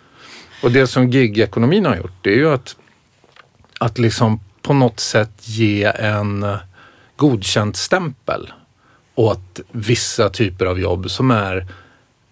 [0.64, 2.76] Och det som gigekonomin har gjort det är ju att,
[3.80, 6.58] att liksom på något sätt ge en eh,
[7.16, 8.52] godkänd stämpel
[9.16, 11.68] åt vissa typer av jobb som är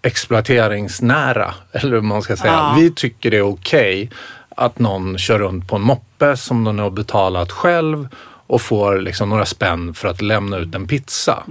[0.02, 1.54] exploateringsnära.
[1.72, 2.52] Eller vad man ska säga.
[2.52, 2.76] Ja.
[2.78, 4.10] Vi tycker det är okej
[4.48, 8.08] att någon kör runt på en moppe som de har betalat själv
[8.46, 11.42] och får liksom några spänn för att lämna ut en pizza.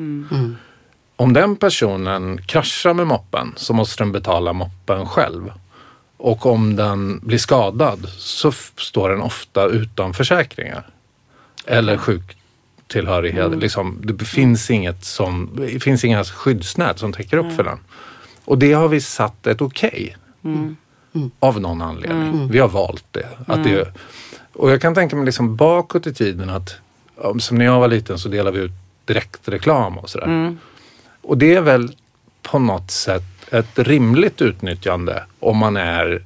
[1.16, 5.52] Om den personen kraschar med moppen så måste den betala moppen själv.
[6.24, 10.88] Och om den blir skadad så står den ofta utan försäkringar.
[11.66, 13.58] Eller sjuktillhörighet.
[13.58, 17.78] Liksom, det finns inget som, det finns inga skyddsnät som täcker upp för den.
[18.46, 20.18] Och det har vi satt ett okej.
[21.40, 22.48] Av någon anledning.
[22.52, 23.28] Vi har valt det.
[23.48, 23.94] Att det.
[24.54, 26.76] Och jag kan tänka mig liksom bakåt i tiden att
[27.40, 28.72] som när jag var liten så delade vi ut
[29.06, 30.58] direktreklam och sådär.
[31.22, 31.96] Och det är väl
[32.42, 36.24] på något sätt ett rimligt utnyttjande om man är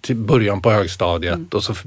[0.00, 1.84] till början på högstadiet och så f-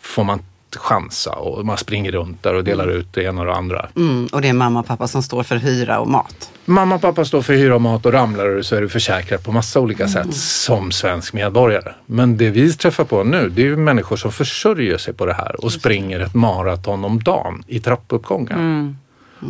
[0.00, 0.38] får man
[0.76, 3.88] chansa och man springer runt där och delar ut det ena och det andra.
[3.96, 6.50] Mm, och det är mamma och pappa som står för hyra och mat.
[6.64, 9.44] Mamma och pappa står för hyra och mat och ramlar du så är du försäkrad
[9.44, 11.92] på massa olika sätt som svensk medborgare.
[12.06, 15.34] Men det vi träffar på nu det är ju människor som försörjer sig på det
[15.34, 18.92] här och springer ett maraton om dagen i trappuppgångar.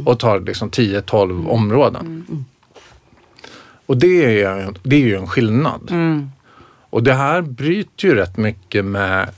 [0.05, 2.25] Och tar liksom 10-12 områden.
[3.87, 5.93] Och det är, det är ju en skillnad.
[6.91, 9.29] Och det här bryter ju rätt mycket med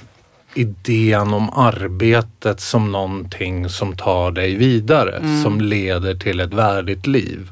[0.55, 7.51] idén om arbetet som någonting som tar dig vidare, som leder till ett värdigt liv.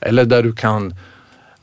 [0.00, 0.94] Eller där du kan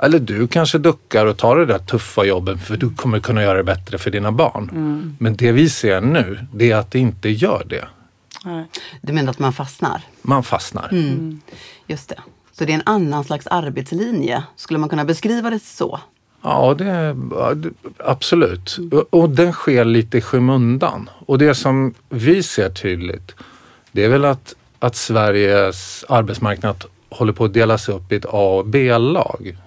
[0.04, 3.58] eller du kanske duckar och tar det där tuffa jobbet för du kommer kunna göra
[3.58, 5.16] det bättre för dina barn.
[5.20, 7.88] Men det vi ser nu, det är att det inte gör det.
[9.02, 10.02] Du menar att man fastnar?
[10.22, 10.90] Man fastnar.
[11.88, 12.20] Just det.
[12.62, 14.44] Så det är en annan slags arbetslinje.
[14.56, 16.00] Skulle man kunna beskriva det så?
[16.42, 17.16] Ja, det,
[17.98, 18.78] absolut.
[18.92, 21.10] Och, och den sker lite i skymundan.
[21.26, 23.36] Och det som vi ser tydligt,
[23.92, 28.58] det är väl att, att Sveriges arbetsmarknad håller på att delas upp i ett A
[28.58, 29.58] och B-lag.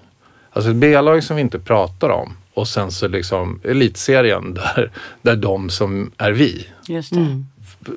[0.52, 4.90] Alltså ett B-lag som vi inte pratar om och sen så liksom elitserien där,
[5.22, 7.44] där de som är vi, Just det.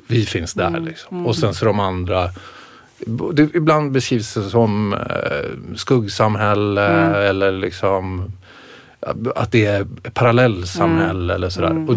[0.07, 1.25] vi finns där liksom.
[1.27, 2.29] Och sen så de andra
[3.05, 6.87] det, ibland beskrivs det som eh, skuggsamhälle
[7.29, 8.31] eller liksom
[9.35, 11.89] att det är parallellsamhälle eller sådär.
[11.89, 11.95] Och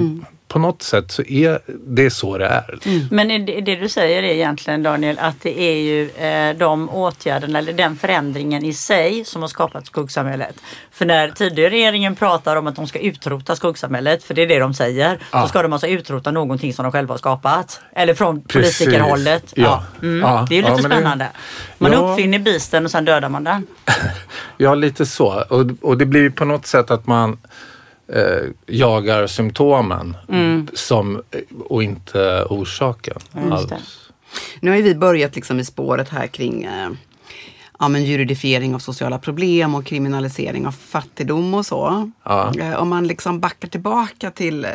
[0.52, 2.78] på något sätt så är det så det är.
[3.10, 6.90] Men är det, det du säger är egentligen Daniel att det är ju eh, de
[6.90, 10.54] åtgärderna eller den förändringen i sig som har skapat skuggsamhället.
[10.92, 14.58] För när tidigare regeringen pratar om att de ska utrota skuggsamhället, för det är det
[14.58, 15.42] de säger, Ja.
[15.42, 17.80] så ska de alltså utrota någonting som de själva har skapat.
[17.92, 18.78] Eller från Precis.
[18.78, 19.52] politikerhållet.
[19.56, 19.84] Ja.
[20.02, 20.20] Mm.
[20.20, 20.46] Ja.
[20.48, 21.26] Det är ju lite Ja, men det- spännande.
[21.78, 21.98] Man Ja.
[21.98, 23.66] uppfinner bisten och sen dödar man den.
[24.56, 25.44] Ja, lite så.
[25.48, 27.38] Och, och det blir på något sätt att man
[28.12, 30.16] eh, jagar symptomen
[30.72, 31.22] som,
[31.64, 33.18] och inte orsaken.
[33.32, 34.10] Ja, alls.
[34.60, 36.90] Nu har ju vi börjat liksom i spåret här kring eh,
[37.78, 42.10] ja, men juridifiering av sociala problem och kriminalisering av fattigdom och så.
[42.24, 42.54] Ja.
[42.58, 44.70] Eh, Om man liksom backar tillbaka till eh,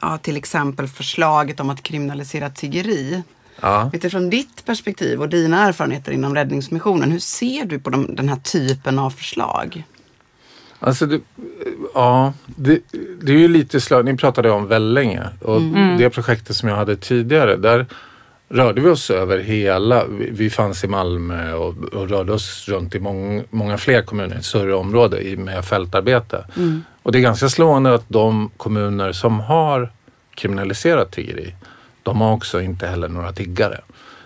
[0.00, 3.22] ja, till exempel förslaget om att kriminalisera tiggeri.
[3.60, 3.90] Ja.
[3.92, 8.36] Utifrån ditt perspektiv och dina erfarenheter inom Räddningsmissionen, hur ser du på de, den här
[8.36, 9.84] typen av förslag?
[10.80, 11.20] Alltså, det,
[11.94, 12.80] ja, det,
[13.22, 14.04] det är ju lite slag.
[14.04, 15.62] Ni pratade om Vellinge och
[15.98, 17.86] det projektet som jag hade tidigare, där
[18.48, 22.94] rörde vi oss över hela, vi, vi fanns i Malmö och, och rörde oss runt
[22.94, 26.44] i mång, många fler kommuner, ett större område i, med fältarbete.
[27.02, 29.92] Och det är ganska slående att de kommuner som har
[30.34, 31.54] kriminaliserat tiggeri,
[32.02, 33.80] de har också inte heller några tiggare.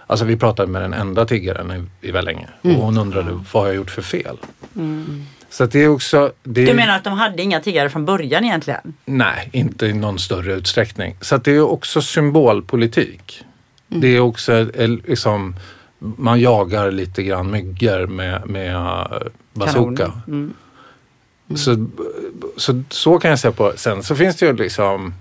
[0.07, 1.71] Alltså vi pratade med den enda tiggaren
[2.03, 4.37] i, i Vellinge och hon undrade vad har jag gjort för fel?
[5.55, 6.33] Så det är också...
[6.43, 8.95] Det, Du menar att de hade inga tiggare från början egentligen?
[9.05, 11.17] Nej, inte i någon större utsträckning.
[11.21, 13.45] Så det är också symbolpolitik.
[13.88, 15.57] Det är också eh, liksom,
[15.99, 19.07] man jagar lite grann myggor med, med eh,
[19.53, 20.05] bazooka.
[20.05, 20.23] Kanon.
[20.27, 20.55] Mm.
[21.57, 21.87] Så,
[22.57, 23.73] så, så kan jag säga på.
[23.77, 25.14] Sen så finns det ju liksom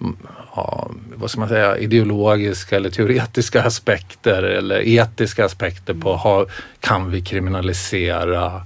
[0.00, 0.16] mm,
[0.56, 6.46] ja, vad ska man säga, ideologiska eller teoretiska aspekter eller etiska aspekter på ha,
[6.80, 8.62] kan vi kriminalisera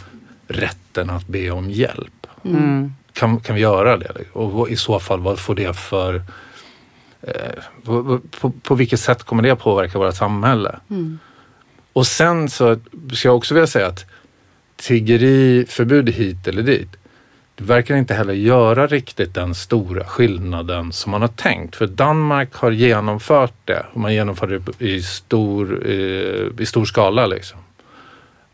[0.52, 2.26] rätten att be om hjälp?
[2.44, 2.92] Mm.
[3.12, 4.12] Kan, kan vi göra det?
[4.32, 6.22] Och i så fall, vad får det för...
[7.22, 7.32] Eh,
[7.84, 10.78] på, på, på vilket sätt kommer det påverka vårt samhälle?
[11.92, 12.76] Och sen så
[13.12, 14.04] ska jag också vilja säga att
[14.76, 16.96] tiggeriförbud hit eller dit,
[17.54, 21.76] det verkar inte heller göra riktigt den stora skillnaden som man har tänkt.
[21.76, 27.26] För Danmark har genomfört det och man genomför det i stor, eh, i stor skala.
[27.26, 27.58] Liksom.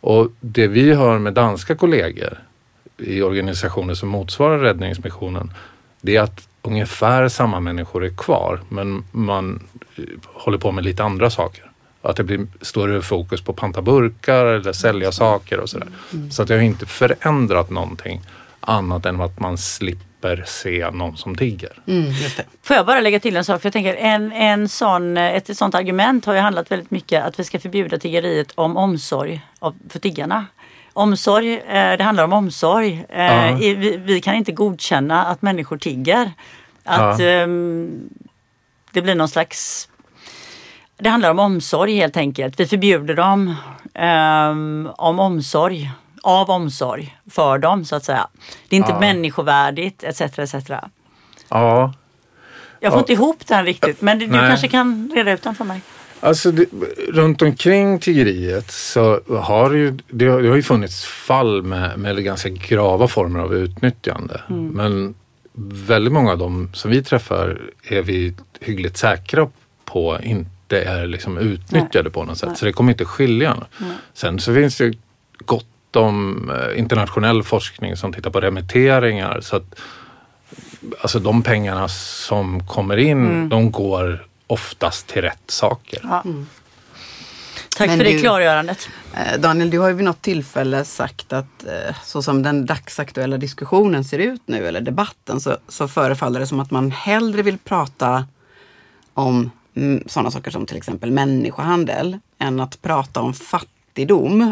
[0.01, 2.39] Och det vi hör med danska kollegor
[2.97, 5.53] i organisationer som motsvarar Räddningsmissionen,
[6.01, 9.63] det är att ungefär samma människor är kvar, men man
[9.97, 11.71] eh, håller på med lite andra saker.
[12.03, 15.89] Att det blir större fokus på panta burkar eller sälja saker och sådär.
[16.31, 18.21] Så att det har inte förändrat någonting
[18.61, 20.08] annat än att man slipper
[20.47, 21.73] se någon som tigger.
[21.87, 22.13] Mm.
[22.63, 23.61] Får jag bara lägga till en sak?
[23.63, 27.39] För jag tänker en, en sån, ett sånt argument har ju handlat väldigt mycket att
[27.41, 30.47] vi ska förbjuda tiggeriet om omsorg av, för tiggarna.
[30.93, 33.05] Omsorg, eh, det handlar om omsorg.
[33.09, 33.57] Eh, Ja.
[33.61, 36.33] vi, vi kan inte godkänna att människor tigger.
[36.85, 37.27] Att Ja.
[37.27, 38.09] ehm,
[38.93, 39.89] det blir någon slags
[41.01, 42.61] det handlar om omsorg helt enkelt.
[42.61, 43.55] Vi förbjuder dem
[43.95, 45.91] ehm, om omsorg,
[46.29, 48.29] av omsorg för dem så att säga.
[48.69, 49.01] Det är inte Ja.
[49.01, 50.21] människovärdigt etc.
[50.21, 50.55] etc.
[51.49, 51.93] Ja,
[52.81, 53.01] Jag får Ja.
[53.01, 54.49] inte ihop den riktigt men du Nej.
[54.49, 55.81] kanske kan reda ut den för mig.
[56.21, 56.67] Alltså det,
[57.09, 61.99] runt omkring tiggeriet så har det ju, det har, det har ju funnits fall med,
[61.99, 64.41] med ganska grava former av utnyttjande.
[64.49, 65.15] Men
[65.87, 69.49] väldigt många av dem som vi träffar är vi hyggligt säkra
[69.85, 72.59] på inte är liksom utnyttjade på något sätt.
[72.59, 73.57] Så det kommer inte skilja.
[74.15, 74.93] Sen så finns det
[75.39, 75.67] gott
[75.99, 79.41] om eh, internationell forskning som tittar på remitteringar.
[79.41, 79.75] Så att
[81.01, 86.01] alltså de pengarna som kommer in, de går oftast till rätt saker.
[86.03, 86.23] Ja.
[87.77, 88.89] Tack Men för det du- klargörandet.
[89.15, 93.37] Eh, Daniel, du har ju vid något tillfälle sagt att eh, så som den dagsaktuella
[93.37, 97.59] diskussionen ser ut nu, eller debatten, så, så förefaller det som att man hellre vill
[97.59, 98.27] prata
[99.15, 103.75] om mm, sådana saker som till exempel människohandel än att prata om fattigdom,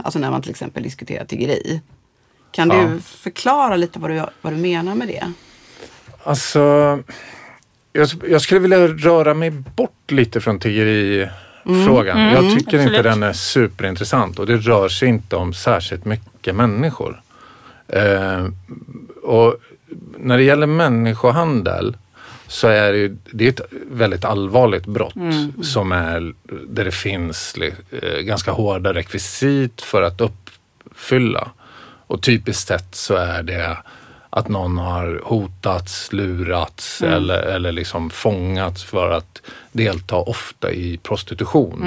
[0.04, 1.80] alltså när man till exempel diskuterar tiggeri.
[2.50, 2.76] Kan Ja.
[2.88, 5.32] du förklara lite vad du, vad du menar med det?
[6.24, 6.58] Alltså,
[7.92, 12.18] jag, jag skulle vilja röra mig bort lite från tiggerifrågan.
[12.18, 13.02] jag tycker inte absolut.
[13.04, 17.22] den är superintressant och det rör sig inte om särskilt mycket människor.
[17.88, 18.46] Eh,
[19.22, 19.56] och
[20.18, 21.96] när det gäller människohandel
[22.48, 25.14] så är det, det är ett väldigt allvarligt brott
[25.62, 26.34] som är,
[26.68, 27.54] där det finns
[28.02, 31.50] eh, ganska hårda rekvisit för att uppfylla.
[32.06, 33.76] Och typiskt sett så är det
[34.30, 41.78] att någon har hotats, lurats eller, eller liksom fångats för att delta ofta i prostitution.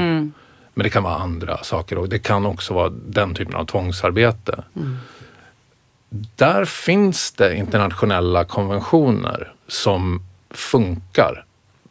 [0.74, 4.64] Men det kan vara andra saker och det kan också vara den typen av tvångsarbete.
[6.36, 11.46] Där finns det internationella konventioner som funkar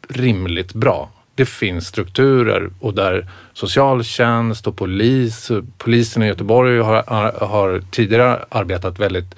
[0.09, 1.09] rimligt bra.
[1.35, 7.03] Det finns strukturer och där socialtjänst och polis, polisen i Göteborg har,
[7.45, 9.35] har, tidigare arbetat väldigt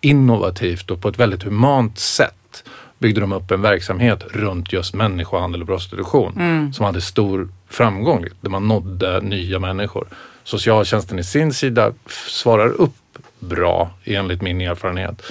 [0.00, 2.64] innovativt och på ett väldigt humant sätt
[2.98, 6.32] byggde de upp en verksamhet runt just människohandel och prostitution
[6.74, 10.06] som hade stor framgång, där man nådde nya människor.
[10.44, 11.92] Socialtjänsten i sin sida
[12.28, 15.22] svarar upp bra enligt min erfarenhet.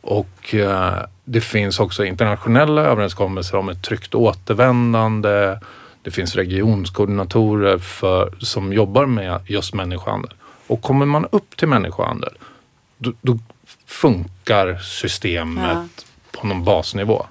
[0.00, 5.58] Och eh, det finns också internationella överenskommelser om ett tryggt återvändande.
[6.02, 10.34] Det finns regionskoordinatorer för, som jobbar med just människohandel.
[10.66, 12.32] Och kommer man upp till människohandel,
[12.98, 13.38] då, då
[13.86, 17.26] funkar systemet på någon basnivå.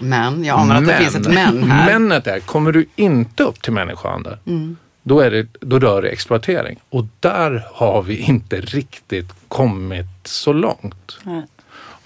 [0.00, 1.98] Men jag anar att det finns ett men här.
[1.98, 4.36] Männet är, kommer du inte upp till människohandel,
[5.02, 6.80] då, är det, då rör det exploatering.
[6.88, 11.18] Och där har vi inte riktigt kommit så långt.
[11.22, 11.42] Nej.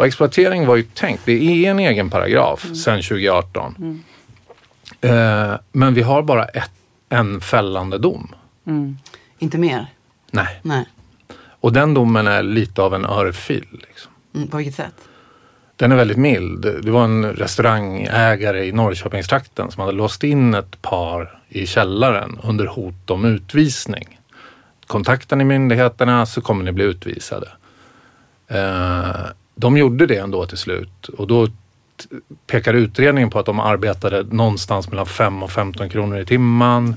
[0.00, 1.32] Och exploatering var ju tänkt, det
[1.66, 4.04] är en egen paragraf sedan 2018.
[5.00, 6.70] Eh, men vi har bara ett,
[7.08, 8.34] en fällande dom.
[9.38, 9.86] Inte mer?
[10.30, 10.60] Nej.
[10.62, 10.84] Nej.
[11.60, 13.66] Och den domen är lite av en örfil.
[13.72, 14.12] Liksom.
[14.34, 14.94] Mm, på vilket sätt?
[15.76, 16.60] Den är väldigt mild.
[16.82, 22.66] Det var en restaurangägare i Norrköpingstrakten som hade låst in ett par i källaren under
[22.66, 24.18] hot om utvisning.
[24.86, 27.48] Kontaktar ni myndigheterna så kommer ni bli utvisade.
[28.48, 29.26] Eh,
[29.60, 31.48] de gjorde det ändå till slut och då
[32.46, 36.94] pekar utredningen på att de arbetade någonstans mellan 5 och 15 kronor i timmen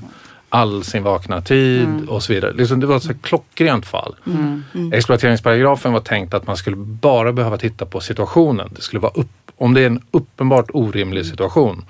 [0.48, 2.52] all sin vakna tid och så vidare.
[2.52, 4.14] Liksom det var ett klockrent fall.
[4.92, 8.72] Exploateringsparagrafen var tänkt att man skulle bara behöva titta på situationen.
[8.76, 11.84] Det skulle vara upp, om det är en uppenbart orimlig situation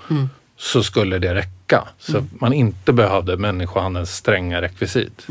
[0.56, 1.84] så skulle det räcka.
[1.98, 5.26] Så att man inte behövde människohandelns stränga rekvisit.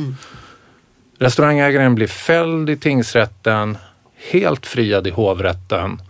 [1.18, 3.78] Restaurangägaren blir fälld i tingsrätten,
[4.32, 6.02] helt friad i hovrätten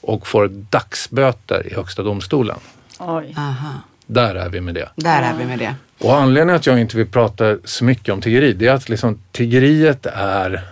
[0.00, 2.58] och får dagsböter i Högsta domstolen.
[2.98, 3.34] Oj.
[3.36, 3.72] Aha.
[4.06, 4.88] Där är vi med det.
[4.94, 5.74] Där är vi med det.
[5.98, 9.18] Och anledningen att jag inte vill prata så mycket om tiggeri, det är att liksom,
[9.32, 10.62] tiggeriet är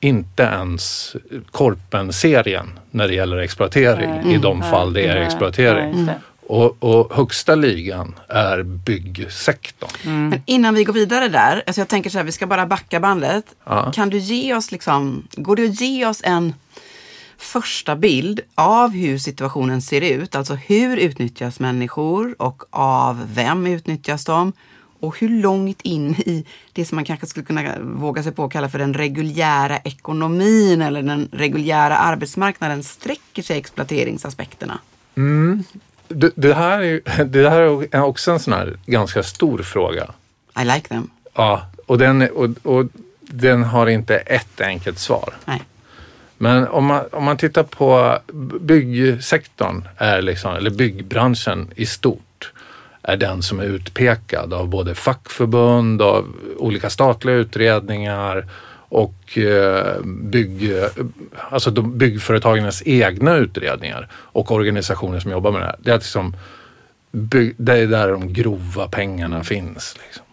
[0.00, 1.16] inte ens
[1.50, 6.10] Korpen-serien när det gäller exploatering i de fall det är Nej, exploatering.
[6.46, 10.28] Och, och högsta ligan är byggsektorn.
[10.28, 13.00] Men innan vi går vidare där, alltså jag tänker så här, vi ska bara backa
[13.00, 13.44] bandet.
[13.64, 13.92] Ja.
[13.92, 16.54] Kan du ge oss liksom, går det att ge oss en
[17.38, 20.34] första bild av hur situationen ser ut?
[20.34, 24.52] Alltså hur utnyttjas människor och av vem utnyttjas de?
[25.00, 28.52] Och hur långt in i det som man kanske skulle kunna våga sig på att
[28.52, 34.78] kalla för den reguljära ekonomin eller den reguljära arbetsmarknaden sträcker sig exploateringsaspekterna?
[36.14, 37.60] Det, det, här är, det här
[37.94, 40.10] är också en sån här ganska stor fråga.
[40.60, 41.10] I like them.
[41.34, 42.86] Ja, och den, och, och
[43.20, 45.34] den har inte ett enkelt svar.
[45.44, 45.62] Nej.
[46.38, 48.18] Men om man, om man tittar på
[48.60, 52.52] byggsektorn, är liksom, eller byggbranschen i stort,
[53.02, 58.46] är den som är utpekad av både fackförbund, av olika statliga utredningar
[58.88, 60.72] och eh, bygg,
[61.50, 65.76] alltså de byggföretagens egna utredningar och organisationer som jobbar med det här.
[65.78, 66.36] Det är, liksom,
[67.12, 69.96] bygg, det är där de grova pengarna finns.
[70.04, 70.24] Liksom.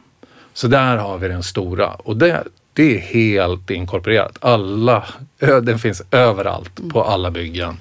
[0.54, 2.44] Så där har vi den stora och det,
[2.74, 4.38] det är helt inkorporerat.
[4.42, 5.04] Alla,
[5.64, 7.80] den finns överallt på alla byggen.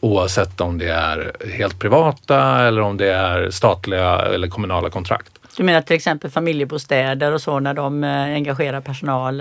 [0.00, 5.32] Oavsett om det är helt privata eller om det är statliga eller kommunala kontrakt.
[5.56, 9.40] Du menar till exempel familjebostäder och så när de eh, engagerar personal?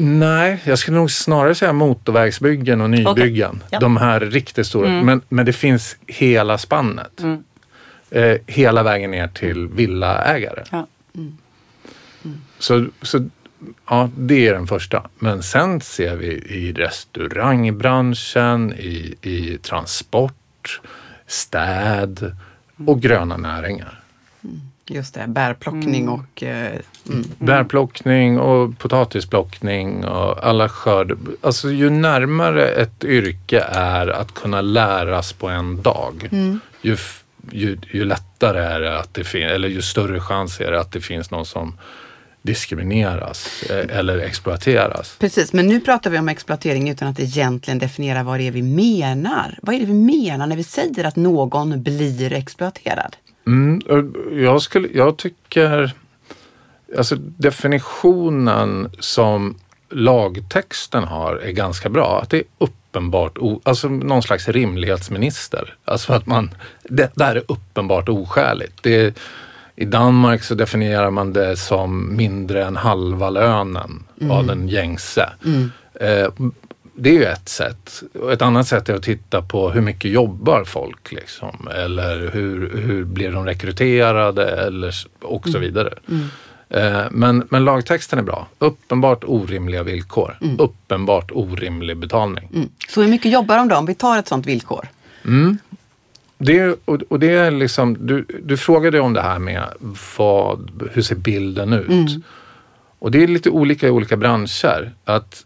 [0.00, 3.62] Nej, jag skulle nog snarare säga motorvägsbyggen och nybyggen.
[3.70, 3.78] Ja.
[3.78, 5.02] De här riktigt stora.
[5.02, 7.20] Men, men det finns hela spannet.
[7.20, 7.44] Mm.
[8.10, 10.64] Eh, hela vägen ner till villaägare.
[10.70, 10.86] Ja.
[12.58, 13.28] Så, så
[13.88, 15.08] ja, det är den första.
[15.18, 20.80] Men sen ser vi i restaurangbranschen, i, i transport,
[21.26, 22.36] städ
[22.86, 24.00] och gröna näringar.
[24.86, 26.42] Just det, bärplockning och...
[26.42, 27.24] Eh, mm.
[27.38, 31.18] Bärplockning och potatisplockning och alla skörd.
[31.40, 36.28] Alltså ju närmare ett yrke är att kunna läras på en dag,
[36.82, 40.70] ju, f- ju, ju lättare är det att det finns, eller ju större chans är
[40.70, 41.78] det att det finns någon som
[42.42, 45.16] diskrimineras eh, eller exploateras.
[45.20, 48.62] Precis, men nu pratar vi om exploatering utan att egentligen definiera vad det är vi
[48.62, 49.58] menar.
[49.62, 53.16] Vad är det vi menar när vi säger att någon blir exploaterad?
[53.46, 53.82] Mm,
[54.32, 55.92] jag, skulle, jag tycker,
[56.96, 59.54] alltså definitionen som
[59.90, 62.20] lagtexten har är ganska bra.
[62.22, 65.74] Att det är uppenbart, alltså någon slags rimlighetsminister.
[65.84, 66.50] Alltså att man,
[66.82, 68.82] det där är uppenbart oskäligt.
[68.82, 69.18] Det
[69.76, 75.30] I Danmark så definierar man det som mindre än halva lönen av den gängse.
[76.00, 76.28] Eh,
[77.00, 78.02] det är ju ett sätt.
[78.32, 81.68] Ett annat sätt är att titta på hur mycket jobbar folk liksom.
[81.74, 85.94] Eller hur, hur blir de rekryterade eller, och så vidare.
[86.08, 86.16] Eh,
[87.10, 88.48] Men, men lagtexten är bra.
[88.58, 90.38] Uppenbart orimliga villkor.
[90.58, 92.48] Uppenbart orimlig betalning.
[92.54, 92.68] Mm.
[92.88, 94.88] Så hur mycket jobbar de då om vi tar ett sådant villkor?
[96.38, 99.64] Det, är- och, och det är liksom, du, du frågade om det här med
[100.16, 102.24] vad, hur ser bilden ut?
[102.98, 104.92] Och det är lite olika i olika branscher.
[105.04, 105.44] Att,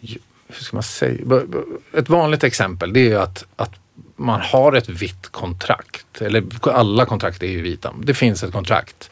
[0.00, 0.18] ju-
[0.48, 1.40] hur ska man säga?
[1.96, 3.72] Ett vanligt exempel det är ju att, att
[4.18, 6.20] man har ett vitt kontrakt.
[6.20, 7.94] Eller alla kontrakt är ju vita.
[8.02, 9.10] Det finns ett kontrakt.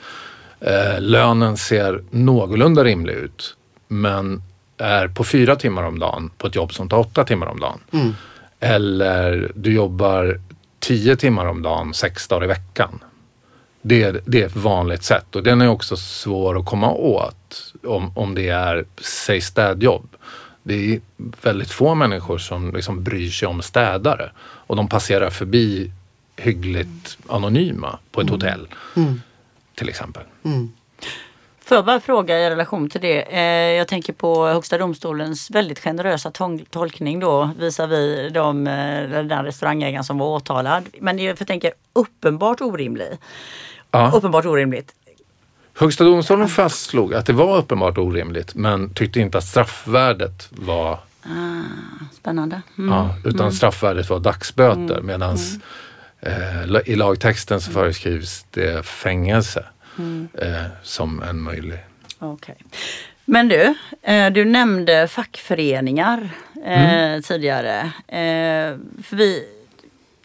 [0.61, 3.57] Eh, lönen ser någorlunda rimlig ut
[3.89, 4.43] men
[4.79, 7.81] är på fyra timmar om dagen på ett jobb som tar åtta timmar om dagen.
[8.61, 10.41] Eller du jobbar
[10.79, 13.05] tio timmar om dagen, sex dagar i veckan.
[13.83, 17.73] Det är, det är ett vanligt sätt och den är också svår att komma åt
[17.87, 20.09] om, om det är, säg städjobb.
[20.69, 21.01] Det är
[21.43, 25.91] väldigt få människor som liksom bryr sig om städare och de passerar förbi
[26.37, 28.69] hyggligt anonyma på ett hotell.
[29.75, 30.23] Till exempel.
[31.65, 33.23] Får jag bara fråga i relation till det.
[33.37, 39.45] Eh, jag tänker på Högsta domstolens väldigt generösa tol- tolkning då visavi de, eh, den
[39.45, 40.85] restaurangägaren som var åtalad.
[41.01, 43.09] Men jag tänker uppenbart orimlig.
[43.91, 44.11] Ja.
[44.15, 44.93] Uppenbart orimligt.
[45.79, 50.99] Högsta domstolen fastslog att det var uppenbart orimligt men tyckte inte att straffvärdet var
[52.13, 52.63] Spännande.
[52.79, 52.93] Mm.
[52.95, 55.39] Ja, utan straffvärdet var dagsböter medan
[56.21, 59.65] eh, la- i lagtexten så föreskrivs det fängelse
[60.43, 61.79] eh, som en möjlig.
[62.19, 62.57] Okej.
[63.25, 66.29] Men du, eh, du nämnde fackföreningar
[66.65, 67.81] eh, tidigare.
[68.09, 69.45] Eh, för vi,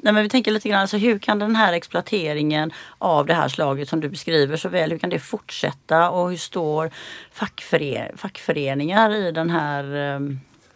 [0.01, 3.47] nej men vi tänker lite grann, alltså hur kan den här exploateringen av det här
[3.47, 6.91] slaget som du beskriver så väl, hur kan det fortsätta och hur står
[7.33, 10.19] fackföre, fackföreningar i den här eh,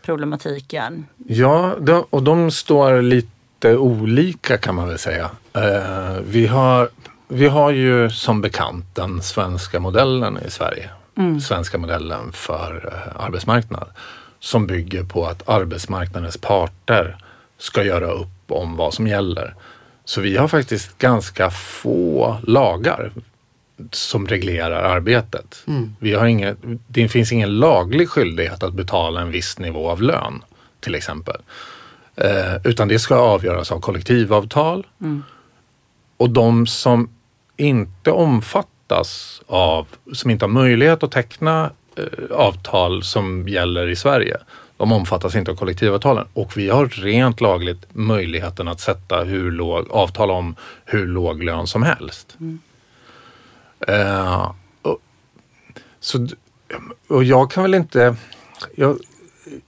[0.01, 1.05] problematiken?
[1.27, 5.29] Ja, de, och de står lite olika kan man väl säga.
[5.53, 6.89] Eh, vi, har,
[7.27, 10.89] vi har ju som bekant den svenska modellen i Sverige.
[11.41, 13.87] Svenska modellen för eh, arbetsmarknad.
[14.39, 17.17] Som bygger på att arbetsmarknadens parter
[17.57, 19.55] ska göra upp om vad som gäller.
[20.05, 23.11] Så vi har faktiskt ganska få lagar
[23.91, 25.63] som reglerar arbetet.
[25.99, 30.43] Vi har inget, det finns ingen laglig skyldighet att betala en viss nivå av lön
[30.79, 31.41] till exempel.
[32.15, 34.87] Eh, utan det ska avgöras av kollektivavtal.
[36.17, 37.09] Och de som
[37.57, 44.37] inte omfattas av, som inte har möjlighet att teckna eh, avtal som gäller i Sverige,
[44.77, 46.27] de omfattas inte av kollektivavtalen.
[46.33, 50.55] Och vi har rent lagligt möjligheten att sätta hur låg, avtal om
[50.85, 52.37] hur låg lön som helst.
[53.87, 54.51] Eh,
[54.81, 54.97] och,
[55.99, 56.27] så,
[57.07, 58.15] och jag kan väl inte...
[58.75, 58.97] Jag,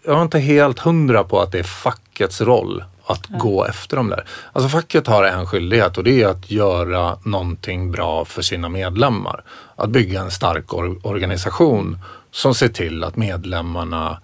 [0.04, 4.10] jag är inte helt hundra på att det är fackets roll att gå efter dem
[4.10, 4.26] där.
[4.54, 9.44] Alltså facket har en skyldighet och det är att göra någonting bra för sina medlemmar.
[9.76, 12.00] Att bygga en stark or- organisation
[12.32, 14.22] som ser till att medlemmarna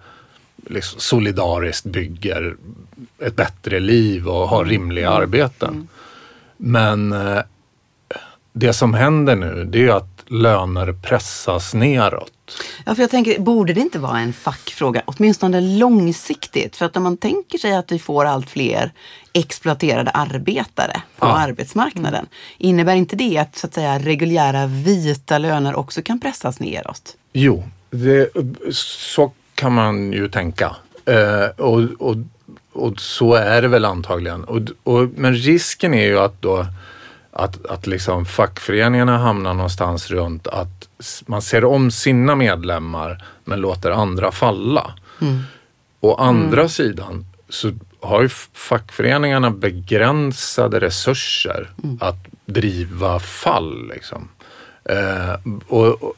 [0.66, 2.56] liksom solidariskt bygger
[3.18, 5.88] ett bättre liv och har rimliga arbeten.
[6.56, 7.38] Men eh,
[8.52, 12.30] det som händer nu det är att löner pressas neråt.
[12.86, 16.76] Ja, för jag tänker, borde det inte vara en fackfråga, åtminstone långsiktigt?
[16.76, 18.92] För att om man tänker sig att vi får allt fler
[19.32, 21.36] exploaterade arbetare på Ja.
[21.38, 22.26] arbetsmarknaden,
[22.58, 27.16] innebär inte det att, så att säga, reguljära vita löner också kan pressas neråt?
[27.32, 28.28] Jo, det,
[28.72, 30.76] så kan man ju tänka.
[31.04, 32.16] Eh, och, och,
[32.72, 34.44] och så är det väl antagligen.
[34.44, 36.66] Och, och, men risken är ju att då
[37.36, 40.88] att, att liksom fackföreningarna hamnar någonstans runt att
[41.26, 44.94] man ser om sina medlemmar men låter andra falla.
[46.00, 53.88] Å andra sidan så har ju fackföreningarna begränsade resurser att driva fall.
[53.94, 54.28] Liksom.
[54.84, 55.34] Eh,
[55.68, 56.14] och, och,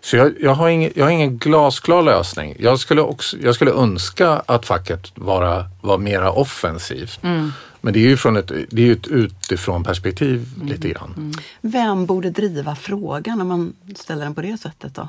[0.00, 2.56] så jag, jag, har ingen, jag har ingen glasklar lösning.
[2.58, 7.22] Jag skulle, också, jag skulle önska att facket vara, var mera offensivt.
[7.80, 11.34] Men det är ju från ett, det är ett utifrån perspektiv lite grann.
[11.60, 15.08] Vem borde driva frågan om man ställer den på det sättet då?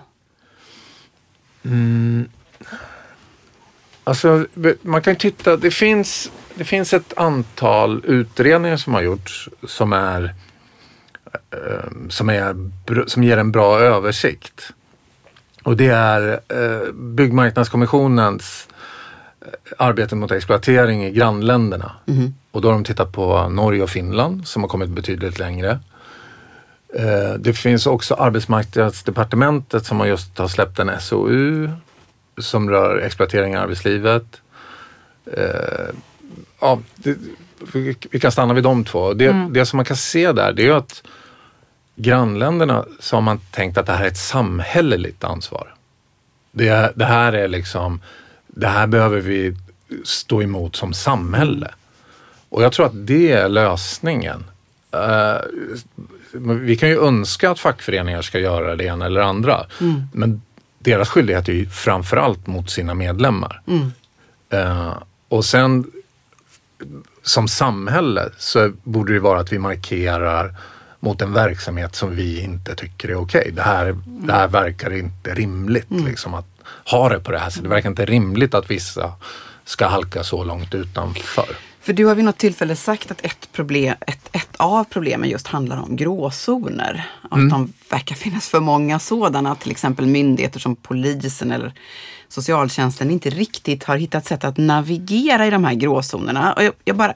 [4.03, 4.45] Alltså,
[4.81, 10.23] man kan titta, det finns, det finns ett antal utredningar som har gjorts som är
[10.23, 10.29] eh,
[12.09, 12.55] som, är,
[13.07, 14.73] som ger en bra översikt.
[15.63, 18.67] Och det är eh, Byggmarknadskommissionens
[19.41, 21.91] eh, arbete mot exploatering i grannländerna.
[22.51, 25.79] Och då har de tittat på Norge och Finland som har kommit betydligt längre.
[26.93, 31.69] Eh, Det finns också Arbetsmarknadsdepartementet som har just har släppt en SOU
[32.37, 34.41] som rör exploatering i arbetslivet.
[36.59, 37.17] Ja, det,
[37.73, 39.13] vi, kan stanna vid de två.
[39.13, 41.03] Det, det som man kan se där det är att
[42.01, 45.73] grannländerna så har man tänkt att det här är ett samhälleligt ansvar.
[46.51, 48.01] Det, det här är liksom,
[48.47, 49.57] det här behöver vi
[50.03, 51.71] stå emot som samhälle.
[52.49, 54.43] Och jag tror att det är lösningen.
[56.31, 59.65] Men vi kan ju önska att fackföreningar ska göra det ena eller andra.
[60.13, 60.41] Men
[60.79, 63.61] deras skyldighet är ju framförallt mot sina medlemmar.
[64.49, 64.93] Eh,
[65.27, 65.91] och sen
[67.23, 70.55] som samhälle så borde det vara att vi markerar
[71.03, 73.51] mot en verksamhet som vi inte tycker är okej.
[73.53, 76.45] Det, här, det här verkar inte rimligt liksom, att
[76.91, 77.63] ha det på det här sättet.
[77.63, 79.13] Det verkar inte rimligt att vissa
[79.65, 81.45] ska halka så långt utanför.
[81.81, 85.47] För du har vid något tillfälle sagt att ett, problem, ett, ett av problemen just
[85.47, 87.09] handlar om gråzoner.
[87.21, 87.49] Att Mm.
[87.49, 89.55] de verkar finnas för många sådana.
[89.55, 91.73] Till exempel myndigheter som polisen eller
[92.27, 96.53] socialtjänsten inte riktigt har hittat sätt att navigera i de här gråzonerna.
[96.53, 97.13] Och jag, jag bara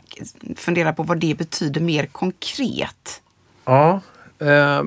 [0.56, 3.22] funderar på vad det betyder mer konkret.
[3.66, 4.02] Ja,
[4.40, 4.84] eh,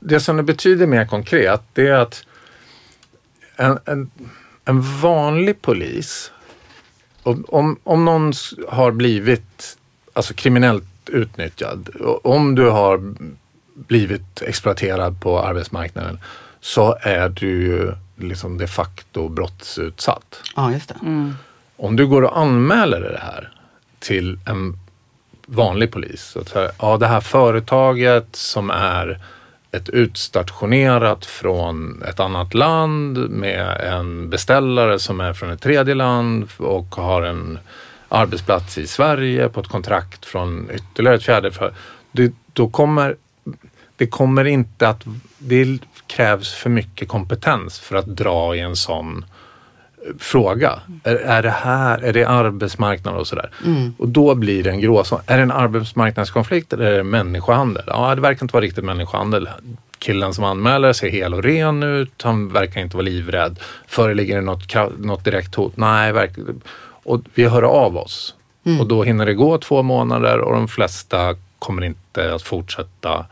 [0.00, 2.24] det som det betyder mer konkret det är att
[3.56, 4.10] en, en,
[4.64, 6.32] en vanlig polis,
[7.22, 8.32] om, om, någon
[8.68, 9.78] har blivit
[10.12, 11.90] alltså kriminellt utnyttjad,
[12.24, 13.14] om du har
[13.74, 16.18] blivit exploaterad på arbetsmarknaden
[16.60, 20.42] så är du ju liksom de facto brottsutsatt.
[20.56, 20.94] Ja, just det.
[21.76, 23.52] Om du går och anmäler det här
[23.98, 24.78] till en
[25.46, 26.22] vanlig polis.
[26.22, 29.20] Så att säga, ja, det här företaget som är
[29.70, 36.48] ett utstationerat från ett annat land med en beställare som är från ett tredje land
[36.58, 37.58] och har en
[38.08, 41.52] arbetsplats i Sverige på ett kontrakt från ytterligare ett fjärde.
[41.52, 41.72] För,
[42.12, 43.16] det, då kommer,
[43.96, 45.04] det kommer inte att...
[45.38, 49.24] Det krävs för mycket kompetens för att dra i en sån
[50.18, 50.80] fråga.
[51.04, 53.50] Är, är det här, är det arbetsmarknad och sådär?
[53.98, 55.20] Och då blir det en gråzon.
[55.26, 57.84] Är det en arbetsmarknadskonflikt eller är det människohandel?
[57.86, 59.48] Ja, det verkar inte vara riktigt människohandel.
[59.98, 62.22] Killen som anmäler ser hel och ren ut.
[62.22, 63.60] Han verkar inte vara livrädd.
[63.86, 65.76] Föreligger det något, något direkt hot?
[65.76, 66.44] Nej, verkar,
[67.04, 68.34] och vi hör av oss.
[68.80, 73.26] Och då hinner det gå två månader och de flesta kommer inte att fortsätta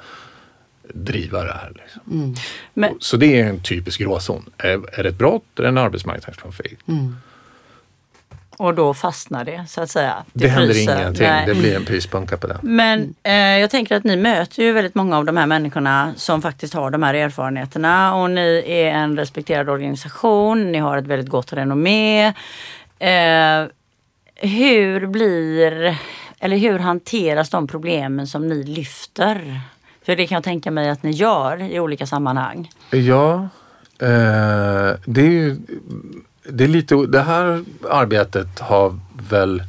[0.95, 1.73] driva det här.
[1.75, 2.35] Liksom.
[2.75, 4.51] Men, Så det är en typisk gråzon.
[4.59, 6.83] Är, är det ett brott eller en arbetsmarknadskonflikt?
[8.57, 10.25] och då fastnar det så att säga.
[10.33, 11.01] Det händer fryser.
[11.01, 11.27] ingenting.
[11.27, 11.47] Nej.
[11.47, 12.59] Det blir en pyspunka på det.
[12.63, 16.43] Men eh, jag tänker att ni möter ju väldigt många av de här människorna som
[16.43, 21.29] faktiskt har de här erfarenheterna och ni är en respekterad organisation, ni har ett väldigt
[21.29, 22.27] gott renommé.
[22.99, 23.65] Eh,
[24.35, 25.99] hur blir,
[26.39, 29.61] eller hur hanteras de problemen som ni lyfter?
[30.05, 32.71] För det kan jag tänka mig att ni gör i olika sammanhang.
[32.91, 33.49] Ja,
[33.99, 35.57] eh, det är ju
[36.49, 38.99] det, är lite, det här arbetet har
[39.31, 39.63] väl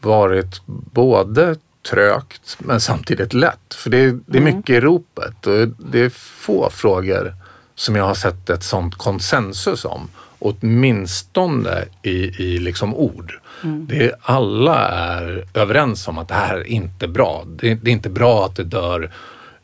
[0.00, 0.62] varit
[0.92, 1.56] både
[1.90, 3.74] trögt men samtidigt lätt.
[3.74, 7.34] För det är, det är mycket i ropet och det är få frågor
[7.74, 10.08] som jag har sett ett sånt konsensus om.
[10.40, 13.32] Åtminstone i, i liksom ord.
[13.62, 17.44] Det är, alla är överens om att det här är inte bra.
[17.46, 19.10] Det, är- det är inte bra att det dör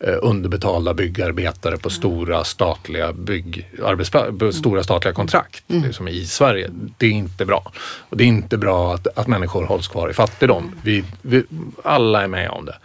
[0.00, 6.70] eh, underbetalda byggarbetare på stora statliga bygg, arbetspla- stora statliga kontrakt liksom i Sverige.
[6.98, 7.72] Det är inte bra.
[8.08, 10.72] Och det är inte bra att, att människor hålls kvar i fattigdom.
[10.82, 11.42] Vi, vi,
[11.84, 12.76] alla är med om det.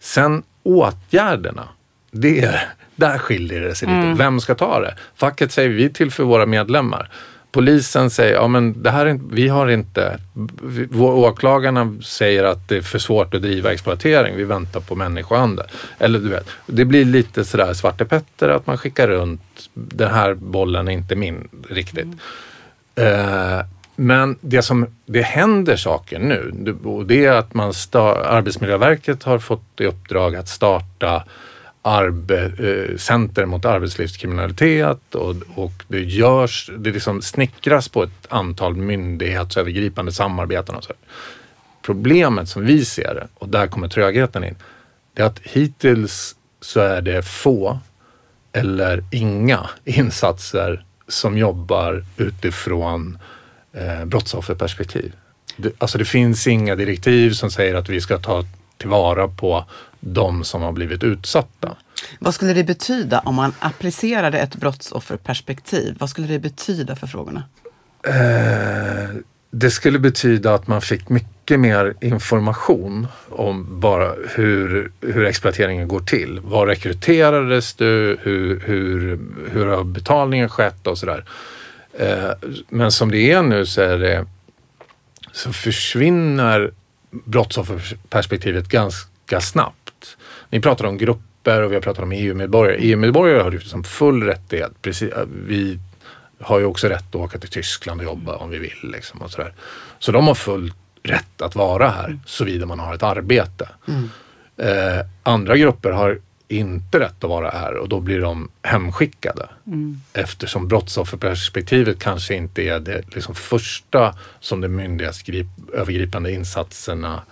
[0.00, 1.68] Sen åtgärderna,
[2.10, 4.18] det är, där skiljer det sig lite.
[4.18, 4.94] Vem ska ta det?
[5.16, 7.10] Facket säger vi till för våra medlemmar.
[7.52, 10.18] Polisen säger, ja men det här är, inte- vi har inte,
[10.62, 15.66] vi, åklagarna säger att det är för svårt att driva exploatering, vi väntar på människohandel.
[15.98, 19.40] Eller du vet, det blir lite sådär Svarte Petter att man skickar runt,
[19.74, 22.08] den här bollen är inte min riktigt.
[22.94, 23.60] Eh,
[23.96, 29.22] men det som, det händer saker nu det- och det är att man sta, Arbetsmiljöverket
[29.22, 31.24] har fått i uppdrag att starta
[31.82, 38.76] arbe, eh, center mot arbetslivskriminalitet och, och det görs, det liksom snickras på ett antal
[38.76, 40.92] myndighetsövergripande samarbeten och så.
[41.82, 44.56] Problemet som vi ser det, och där kommer trögheten in,
[45.14, 47.78] det är att hittills så är det få
[48.52, 53.18] eller inga insatser som jobbar utifrån
[53.72, 55.12] eh, brottsofferperspektiv.
[55.56, 58.44] Det, alltså det finns inga direktiv som säger att vi ska ta
[58.76, 59.64] tillvara på
[60.00, 61.76] de som har blivit utsatta.
[62.18, 65.96] Vad skulle det betyda om man applicerade ett brottsofferperspektiv?
[65.98, 67.44] Vad skulle det betyda för frågorna?
[68.06, 69.10] Eh,
[69.50, 76.00] det skulle betyda att man fick mycket mer information om bara hur, hur exploateringen går
[76.00, 76.40] till.
[76.40, 78.18] Var rekryterades du?
[78.22, 79.20] Hur, hur,
[79.52, 81.24] hur har betalningen skett och sådär.
[81.98, 82.30] Eh,
[82.68, 84.26] men som det är nu så är det
[85.32, 86.72] så försvinner
[87.10, 89.79] brottsofferperspektivet ganska snabbt.
[90.50, 92.76] Ni pratar om grupper och vi har pratat om EU-medborgare.
[92.76, 94.72] EU-medborgare har ju liksom full rättighet.
[94.82, 95.12] Precis,
[95.46, 95.78] vi
[96.40, 98.90] har ju också rätt att åka till Tyskland och jobba om vi vill.
[98.92, 99.54] Liksom och sådär.
[99.98, 100.72] Så de har full
[101.02, 103.68] rätt att vara här såvida man har ett arbete.
[104.56, 109.48] Eh, andra grupper har inte rätt att vara här och då blir de hemskickade.
[110.12, 117.22] Eftersom brottsofferperspektivet kanske inte är det liksom första som de myndighetsövergripande insatserna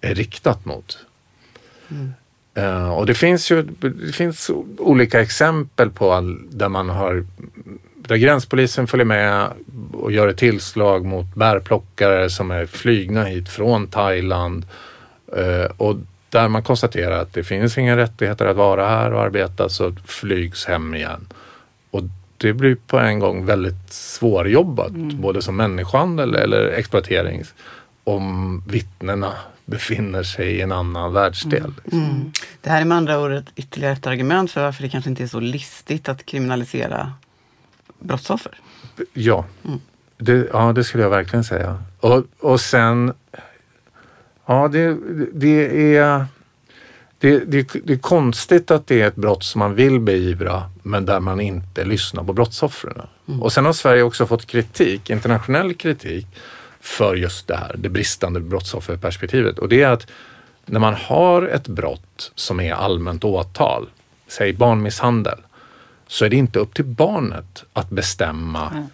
[0.00, 0.98] är riktat mot.
[2.54, 7.24] Eh, och det finns ju det finns olika exempel på all, där man har
[7.94, 9.48] där gränspolisen följer med
[9.92, 14.66] och gör ett tillslag mot bärplockare som är flygna hit från Thailand.
[15.36, 15.96] Eh, och
[16.28, 20.66] där man konstaterar att det finns inga rättigheter att vara här och arbeta så flygs
[20.66, 21.26] hem igen.
[21.90, 22.02] Och
[22.36, 27.42] det blir på en gång väldigt svårjobbat, både som människohandel eller exploatering,
[28.04, 29.32] om vittnena
[29.70, 31.74] befinner sig i en annan världsdel.
[31.92, 32.32] Mm.
[32.60, 35.22] Det här är med andra ord ett, ytterligare ett argument för varför det kanske inte
[35.22, 37.12] är så listigt att kriminalisera
[37.98, 38.52] brottsoffer.
[39.12, 39.44] Ja,
[40.18, 41.82] det, ja, det skulle jag verkligen säga.
[42.00, 43.12] Och, och sen,
[44.46, 44.96] ja det,
[45.32, 46.26] det är
[47.18, 51.06] det, det, det är konstigt att det är ett brott som man vill beivra men
[51.06, 53.02] där man inte lyssnar på brottsoffren.
[53.40, 56.26] Och sen har Sverige också fått kritik, internationell kritik,
[56.80, 59.58] för just det här, det bristande brottsofferperspektivet.
[59.58, 60.06] Och det är att
[60.66, 63.88] när man har ett brott som är allmänt åtal,
[64.28, 65.38] säg barnmisshandel,
[66.06, 68.88] så är det inte upp till barnet att bestämma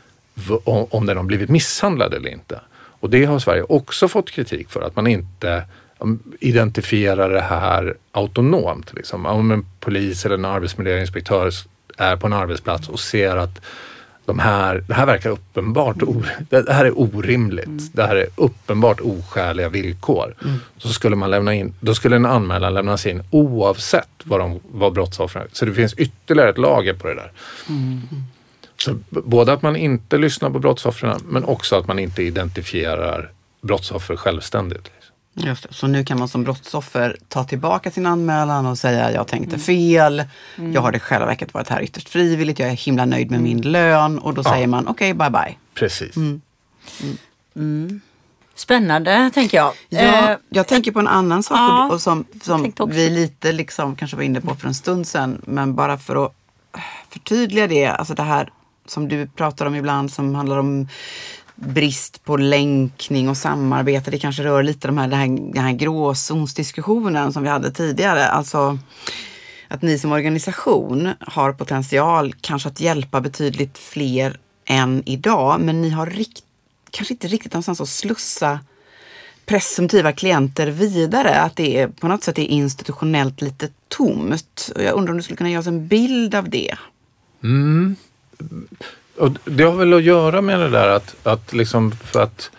[0.65, 2.61] om, om den har blivit misshandlad eller inte.
[3.01, 5.65] Och det har Sverige också fått kritik för, att man inte
[5.99, 8.95] um, identifierar det här autonomt.
[8.95, 9.27] Liksom.
[9.27, 11.51] Om en polis eller en arbetsmiljöinspektör
[11.97, 13.61] är på en arbetsplats och ser att
[14.27, 17.95] de här, det här verkar uppenbart, or, det här är orimligt.
[17.97, 20.35] Det här är uppenbart oskäliga villkor.
[20.79, 24.93] Så skulle man lämna in, då skulle en anmälan lämnas in oavsett vad, de, vad
[24.93, 25.49] brottsoffren.
[25.53, 27.33] Så det finns ytterligare ett lager på det där.
[28.77, 33.31] Så b- både att man inte lyssnar på brottsoffren men också att man inte identifierar
[33.63, 34.91] brottsoffer självständigt.
[35.39, 35.75] Just det.
[35.75, 40.25] Så nu kan man som brottsoffer ta tillbaka sin anmälan och säga jag tänkte fel.
[40.73, 42.59] Jag har i själva verket varit här ytterst frivilligt.
[42.59, 44.19] Jag är himla nöjd med min lön.
[44.19, 44.51] Och då Ja.
[44.53, 45.57] säger man okej, bye bye.
[45.75, 46.15] Precis.
[48.55, 49.73] Spännande tänker jag.
[49.89, 53.97] Ja, Eh, jag tänker på en annan sak ja, och, som, som vi lite liksom
[53.97, 55.43] kanske var inne på för en stund sedan.
[55.47, 56.33] Men bara för att
[57.11, 58.51] förtydliga det, alltså det här
[58.87, 60.89] som du pratar om ibland som handlar om
[61.57, 64.11] brist på länkning och samarbete.
[64.11, 68.27] Det kanske rör lite de här, den, här, den här gråzonsdiskussionen som vi hade tidigare.
[68.27, 68.79] Alltså
[69.69, 75.61] att ni som organisation har potential kanske att hjälpa betydligt fler än idag.
[75.61, 76.45] Men ni har rikt,
[76.91, 78.61] kanske inte riktigt någonstans att slussa
[79.47, 81.41] presumtiva klienter vidare.
[81.41, 84.73] Att det är, på något sätt är institutionellt lite tomt.
[84.75, 86.75] Och jag undrar om du skulle kunna ge oss en bild av det.
[87.43, 87.97] Mm.
[89.19, 92.51] Och det har väl att göra med det där att, att liksom för att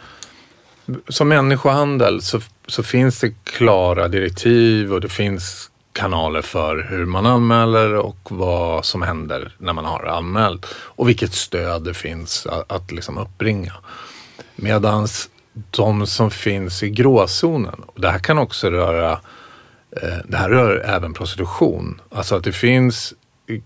[1.08, 7.26] som människohandel så, så finns det klara direktiv och det finns kanaler för hur man
[7.26, 12.72] anmäler och vad som händer när man har anmält och vilket stöd det finns att,
[12.72, 13.74] att liksom uppbringa.
[14.56, 15.30] Medans
[15.72, 19.12] de som finns i gråzonen, och det här kan också röra
[19.92, 22.02] eh, det här rör även prostitution.
[22.12, 23.14] Alltså att det finns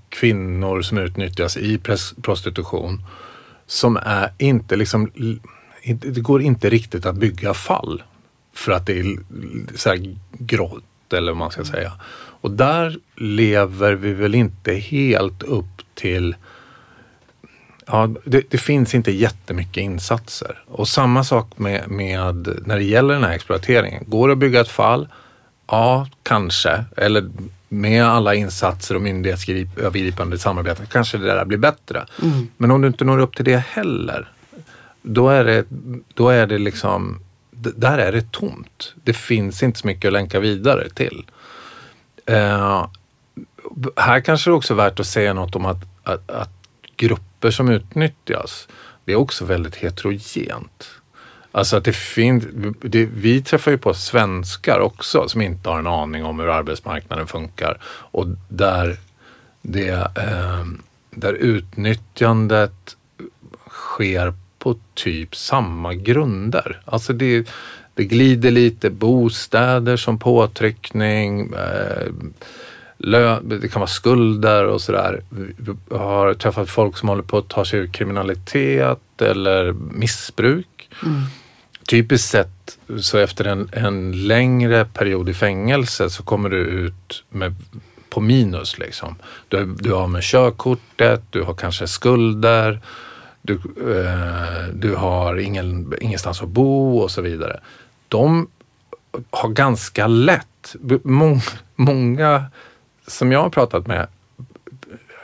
[0.09, 1.79] kvinnor som utnyttjas i
[2.21, 3.05] prostitution
[3.65, 5.11] som är inte liksom,
[5.84, 8.03] det går inte riktigt att bygga fall
[8.53, 9.17] för att det är
[9.75, 11.91] så här grått eller vad man ska säga.
[12.41, 16.36] Och där lever vi väl inte helt upp till
[17.88, 20.63] Ja, det, det finns inte jättemycket insatser.
[20.67, 24.03] Och samma sak med, med när det gäller den här exploateringen.
[24.07, 25.07] Går det att bygga ett fall?
[25.67, 26.86] Ja, kanske.
[26.97, 27.29] Eller
[27.74, 32.05] med alla insatser och myndighetsövergripande samarbete kanske det där blir bättre.
[32.57, 34.32] Men om du inte når upp till det heller,
[35.01, 35.65] då är det,
[36.13, 37.19] då är det liksom,
[37.51, 38.93] där är det tomt.
[39.03, 41.26] Det finns inte så mycket att länka vidare till.
[42.26, 42.88] Eh,
[43.95, 46.53] här kanske det också är värt att säga något om att, att, att
[46.95, 48.67] grupper som utnyttjas,
[49.05, 51.01] det är också väldigt heterogent.
[51.52, 52.43] Alltså att det finns,
[52.82, 57.28] det, vi träffar ju på svenskar också som inte har en aning om hur arbetsmarknaden
[57.28, 58.97] funkar och där,
[59.62, 60.66] det, eh,
[61.12, 62.95] där utnyttjandet
[63.70, 66.82] sker på typ samma grunder.
[66.86, 67.47] Alltså det,
[67.93, 72.08] det glider lite bostäder som påtryckning, eh,
[73.41, 75.22] det kan vara skulder och sådär.
[75.30, 80.89] Vi har träffat folk som håller på att ta sig ur kriminalitet eller missbruk.
[81.04, 81.22] Mm.
[81.88, 87.55] Typiskt sett så efter en, en längre period i fängelse så kommer du ut med,
[88.09, 88.79] på minus.
[88.79, 89.15] Liksom.
[89.47, 92.79] Du, du har med körkortet, du har kanske skulder,
[93.41, 97.59] du, eh, du har ingen, ingenstans att bo och så vidare.
[98.07, 98.47] De
[99.29, 101.41] har ganska lätt, mång,
[101.75, 102.45] många
[103.07, 104.07] som jag har pratat med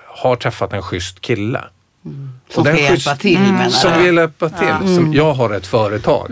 [0.05, 1.63] har träffat en schysst kille.
[2.49, 3.71] Som den ska hjälpa till menar Mm.
[3.71, 4.95] Som vill hjälpa till.
[4.95, 6.31] Som, jag har ett företag.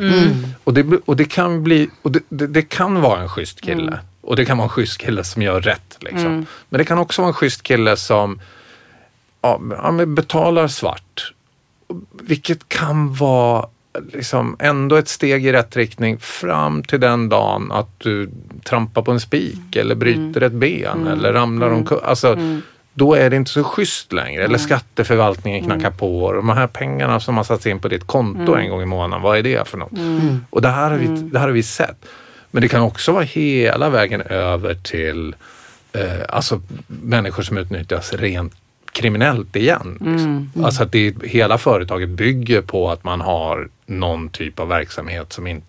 [0.63, 3.99] Och, det, och, det, kan bli, och det, det, det kan vara en schysst kille.
[4.21, 5.97] Och det kan vara en schysst kille som gör rätt.
[5.99, 6.26] Liksom.
[6.26, 6.45] Mm.
[6.69, 8.39] Men det kan också vara en schysst kille som
[9.41, 11.34] ja, ja, betalar svart.
[12.21, 13.67] Vilket kan vara
[14.13, 18.30] liksom ändå ett steg i rätt riktning fram till den dagen att du
[18.63, 21.99] trampar på en spik eller bryter ett ben eller ramlar omkull.
[22.03, 22.38] Alltså,
[22.98, 24.43] Då är det inte så schysst längre.
[24.43, 28.56] Eller skatteförvaltningen knackar på och de här pengarna som har satts in på ditt konto
[28.56, 29.91] en gång i månaden, vad är det för något?
[30.50, 32.06] Och det här, har vi, det här har vi sett.
[32.52, 35.36] Men det kan också vara hela vägen över till
[35.93, 38.54] eh, alltså människor som utnyttjas rent
[38.91, 39.98] kriminellt igen.
[40.02, 40.52] Liksom.
[40.64, 45.48] Alltså att det, hela företaget bygger på att man har någon typ av verksamhet som
[45.48, 45.64] in,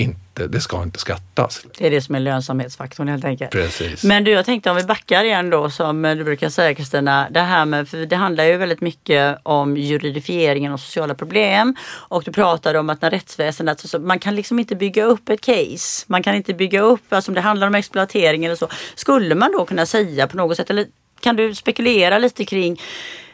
[0.00, 1.66] inte, det ska inte skattas.
[1.78, 3.50] Det är det som är lönsamhetsfaktorn helt enkelt.
[3.50, 4.04] Precis.
[4.04, 7.26] Men du, jag tänkte om vi backar igen då som du brukar säga Kristina.
[7.30, 11.76] Det här med, för det handlar ju väldigt mycket om juridifieringen och sociala problem.
[11.90, 15.28] Och du pratade om att när rättsväsendet, så, så, man kan liksom inte bygga upp
[15.28, 16.04] ett case.
[16.06, 18.68] Man kan inte bygga upp, alltså om det handlar om exploatering eller så.
[18.94, 20.86] Skulle man då kunna säga på något sätt, eller
[21.20, 22.80] kan du spekulera lite kring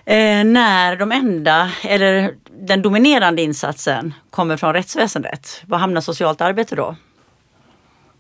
[0.04, 5.62] eh, när de enda, eller den dominerande insatsen kommer från rättsväsendet?
[5.66, 6.96] Var hamnar socialt arbete då?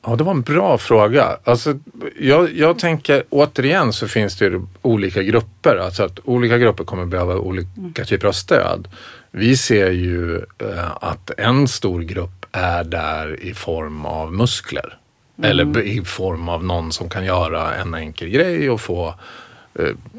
[0.06, 1.36] Ja, det var en bra fråga.
[1.44, 1.74] Alltså,
[2.20, 5.76] jag, jag tänker återigen så finns det ju olika grupper.
[5.76, 8.88] Alltså att olika grupper kommer behöva olika typer av stöd.
[9.30, 14.96] Vi ser ju eh, att en stor grupp är där i form av muskler.
[15.42, 19.14] Eller b- i form av någon som kan göra en enkel grej och få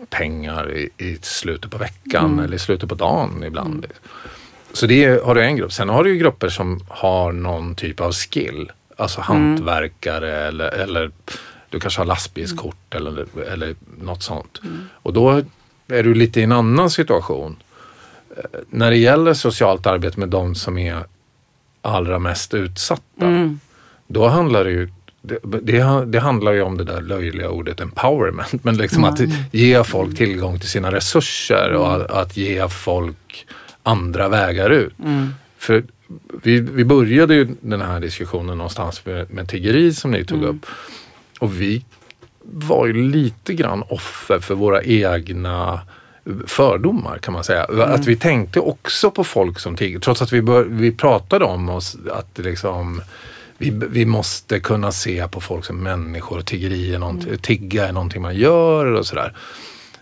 [0.10, 3.86] pengar i, i slutet på veckan eller i slutet på dagen ibland.
[4.74, 5.74] Så det har du en grupp.
[5.74, 8.72] Sen har du ju grupper som har någon typ av skill.
[8.98, 11.12] Alltså hantverkare eller, eller
[11.70, 14.62] du kanske har lastbilskort eller, eller något sånt.
[14.94, 15.42] Och då
[15.88, 17.56] är du lite i en annan situation.
[18.38, 21.04] Eh, När det gäller socialt arbete med de som är
[21.82, 23.26] allra mest utsatta.
[24.08, 24.90] Då handlar det ju
[25.22, 28.64] det, det, det handlar ju om det där löjliga ordet empowerment.
[28.64, 29.20] Men liksom att
[29.52, 33.48] ge folk tillgång till sina resurser och att, att ge folk
[33.84, 34.94] andra vägar ut.
[35.58, 35.84] För
[36.44, 40.66] vi, vi började ju den här diskussionen någonstans med, med tiggeri som ni tog upp.
[41.40, 41.86] Och vi
[42.44, 45.82] var ju lite grann offer för våra egna
[46.48, 47.64] fördomar kan man säga.
[47.64, 50.00] Att vi tänkte också på folk som tigger.
[50.00, 53.02] Trots att vi, bör, vi pratade om oss att liksom
[53.62, 56.42] vi, vi måste kunna se på folk som människor.
[56.42, 59.34] Tiggeri är någonting, tigga är någonting man gör och sådär.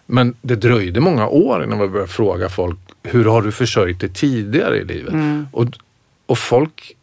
[0.06, 4.10] Men det dröjde många år innan vi började fråga folk hur har du försörjt dig
[4.10, 5.14] tidigare i livet?
[5.52, 5.66] Och,
[6.26, 6.96] och folk,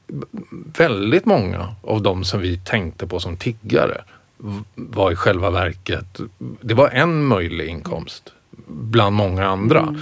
[0.79, 4.05] väldigt många av de som vi tänkte på som tiggare
[4.75, 6.21] var i själva verket,
[6.61, 8.33] det var en möjlig inkomst
[8.67, 9.97] bland många andra.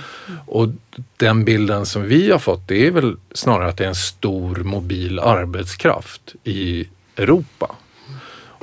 [0.46, 0.68] Och
[1.16, 4.56] den bilden som vi har fått det är väl snarare att det är en stor
[4.56, 7.74] mobil arbetskraft i Europa.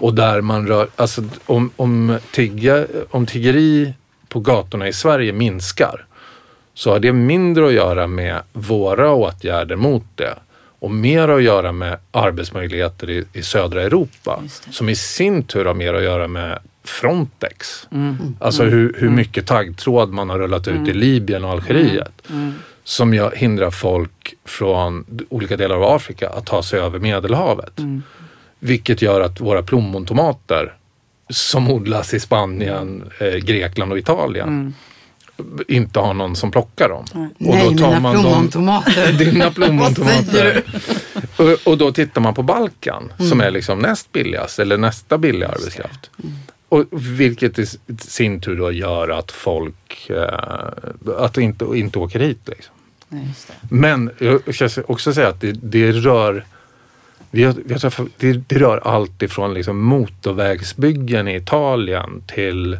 [0.01, 3.93] Och där man rör, alltså om, om, tigga, om tiggeri
[4.29, 6.05] på gatorna i Sverige minskar
[6.73, 10.35] så har det mindre att göra med våra åtgärder mot det
[10.81, 15.73] och mer att göra med arbetsmöjligheter i, i södra Europa som i sin tur har
[15.73, 17.87] mer att göra med Frontex.
[18.39, 22.21] Alltså hur, hur mycket taggtråd man har rullat ut i Libyen och Algeriet
[22.83, 27.79] som gör, hindrar folk från olika delar av Afrika att ta sig över Medelhavet.
[28.59, 30.73] Vilket gör att våra plommontomater
[31.29, 34.73] som odlas i Spanien, eh, Grekland och Italien
[35.67, 37.05] inte har någon som plockar dem.
[37.13, 39.11] Och Nej, mina dem- plommontomater.
[39.17, 40.63] dina Vad plommontomater.
[41.37, 45.49] och, och då tittar man på Balkan som är liksom näst billigast eller nästa billiga
[45.49, 46.09] arbetskraft.
[46.69, 47.65] Och vilket i
[47.99, 52.39] sin tur då gör att folk eh, att inte, inte åker hit.
[52.45, 52.73] Liksom.
[53.09, 53.53] Nej, just det.
[53.75, 56.45] Men jag ska också säga att det, det rör
[57.33, 62.79] vi har, vi har träffat, det, det rör allt ifrån liksom motorvägsbyggen i Italien till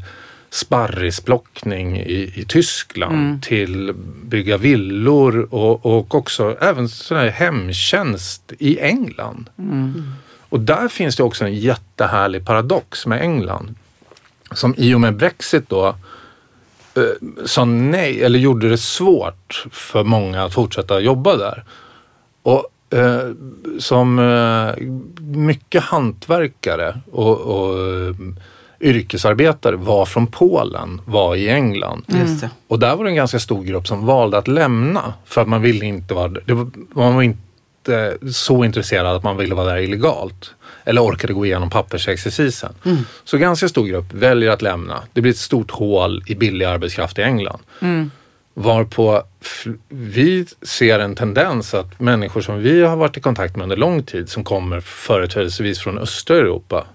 [0.53, 3.93] sparrisplockning i, i Tyskland till
[4.23, 9.49] bygga villor och, och också även sån här hemtjänst i England.
[10.49, 13.75] Och där finns det också en jättehärlig paradox med England.
[14.51, 15.87] Som i och med Brexit då
[16.95, 17.03] eh,
[17.45, 21.63] sa nej eller gjorde det svårt för många att fortsätta jobba där.
[22.43, 23.31] Och eh,
[23.79, 24.87] som eh,
[25.19, 28.15] mycket hantverkare och, och eh,
[28.81, 32.03] yrkesarbetare var från Polen, var i England.
[32.07, 32.49] Det.
[32.67, 35.61] Och där var det en ganska stor grupp som valde att lämna för att man
[35.61, 40.51] ville inte vara var, Man var inte så intresserad att man ville vara där illegalt.
[40.85, 42.73] Eller orkade gå igenom pappersexercisen.
[43.23, 45.03] Så ganska stor grupp väljer att lämna.
[45.13, 47.59] Det blir ett stort hål i billig arbetskraft i England.
[48.53, 53.63] Varpå f- vi ser en tendens att människor som vi har varit i kontakt med
[53.63, 56.85] under lång tid som kommer företrädesvis från östra Europa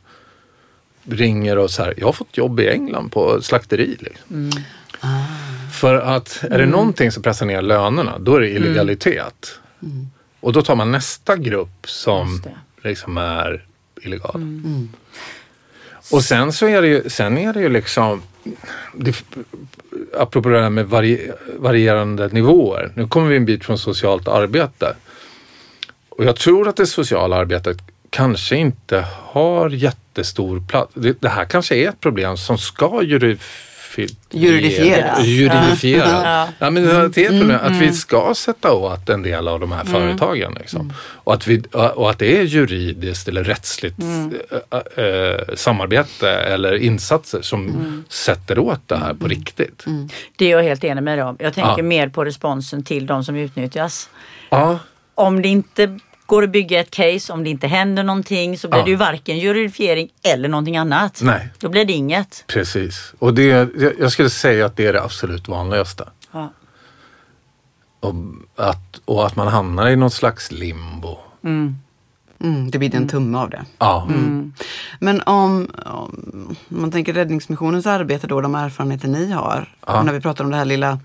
[1.11, 3.97] ringer och så här, jag har fått jobb i England på slakteri.
[4.01, 4.51] Liksom.
[5.73, 9.61] För att är det någonting som pressar ner lönerna, då är det illegalitet.
[10.41, 12.43] Och då tar man nästa grupp som
[12.83, 13.65] liksom är
[14.03, 14.61] illegal.
[16.13, 18.23] Och sen så är det ju, sen är det ju liksom,
[18.95, 19.25] det,
[20.19, 22.93] apropå det här med vari, varierande nivåer.
[22.95, 24.97] Nu kommer vi en bit från socialt arbete.
[26.09, 27.79] Och jag tror att det sociala arbetet
[28.17, 30.93] kanske inte har jättestor plats.
[30.95, 35.25] Det, det här kanske är ett problem som ska jurifi- Juridifieras.
[35.25, 36.11] Juridifieras.
[36.25, 36.49] Ja.
[36.59, 39.73] Ja, men det är ett problem att vi ska sätta åt en del av de
[39.73, 40.55] här företagen.
[40.61, 40.93] Liksom.
[41.01, 43.97] Och, att vi, och att det är juridiskt eller rättsligt
[44.99, 49.85] äh, äh, samarbete eller insatser som sätter åt det här på riktigt.
[50.37, 51.37] Det är jag helt enig med dig om.
[51.39, 51.83] Jag tänker Ja.
[51.83, 54.09] mer på responsen till de som utnyttjas.
[54.51, 54.79] Ja,
[55.15, 58.79] Om det inte går att bygga ett case, om det inte händer någonting så blir
[58.79, 58.85] Ja.
[58.85, 61.21] det ju varken juridifiering eller någonting annat.
[61.23, 61.49] Nej.
[61.59, 62.45] Då blir det inget.
[62.47, 63.15] precis.
[63.19, 63.45] Och det,
[63.99, 66.09] jag- skulle säga att det är det absolut vanligaste.
[66.33, 66.53] Ja.
[68.01, 68.15] Och
[68.57, 71.19] att, och att man hamnar i något slags limbo.
[71.45, 73.65] Mm, det blir en tumme av det.
[73.79, 74.09] Ja,
[75.01, 79.75] Men om, om man tänker räddningsmissionens arbete då, de erfarenheter ni har.
[79.87, 80.03] Ja.
[80.03, 80.99] När vi pratar om det här lilla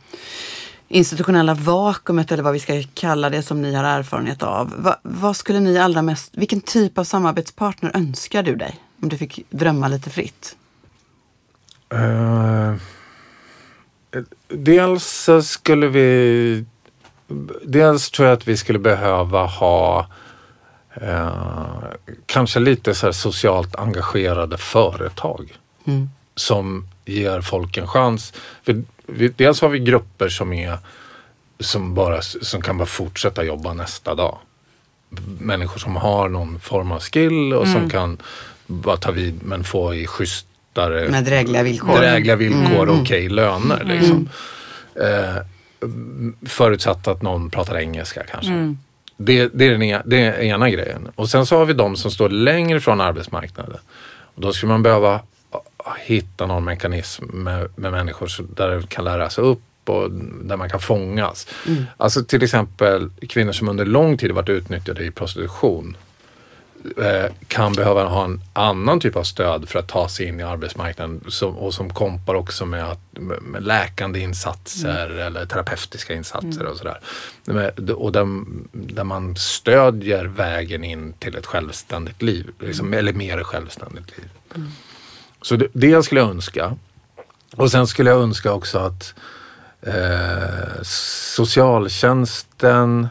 [0.92, 4.74] institutionella vakuumet eller vad vi ska kalla det som ni har erfarenhet av.
[4.78, 8.80] Va, vad skulle ni allra mest, vilken typ av samarbetspartner önskar du dig?
[9.02, 10.56] Om du fick drömma lite fritt.
[11.90, 12.76] Eh,
[14.48, 16.66] dels skulle vi...
[17.64, 20.08] Dels tror jag att vi skulle behöva ha
[20.94, 21.84] eh,
[22.26, 26.10] kanske lite så här socialt engagerade företag Mm.
[26.36, 28.34] som ger folk en chans.
[28.64, 30.78] För vi, dels har vi grupper som är
[31.60, 34.38] som bara som kan bara fortsätta jobba nästa dag.
[35.40, 38.18] Människor som har någon form av skill och som kan
[38.68, 41.98] bara ta vid men få i schysstare Med drägliga villkor.
[41.98, 43.84] drägliga villkor och okej löner.
[43.84, 44.30] Liksom.
[44.96, 45.44] Eh,
[46.46, 48.76] förutsatt att någon pratar engelska kanske.
[49.18, 51.08] Det, det, är den ena, det är ena grejen.
[51.16, 53.78] Och sen så har vi de som står längre från arbetsmarknaden.
[54.36, 55.20] Och då skulle man behöva
[56.00, 60.12] hitta någon mekanism med, med människor där det kan läras upp och
[60.44, 61.48] där man kan fångas.
[61.98, 65.98] Alltså till exempel kvinnor som under lång tid varit utnyttjade i prostitution
[66.98, 70.44] eh, kan behöva ha en annan typ av stöd för att ta sig in i
[70.44, 73.00] arbetsmarknaden som, och som kompar också med, att,
[73.42, 77.00] med, läkande insatser eller terapeutiska insatser och sådär.
[77.94, 78.28] Och där,
[78.72, 84.30] där man stödjer vägen in till ett självständigt liv, liksom, eller mer självständigt liv.
[85.42, 86.76] Så det, det skulle jag önska.
[87.56, 89.14] Och sen skulle jag önska också att
[89.82, 93.08] eh, socialtjänsten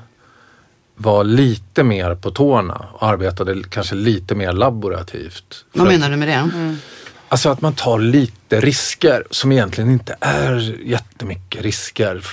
[0.95, 5.65] var lite mer på tårna och arbetade kanske lite mer laborativt.
[5.73, 6.77] Vad menar du med det?
[7.33, 12.25] Alltså att man tar lite risker som egentligen inte är jättemycket risker.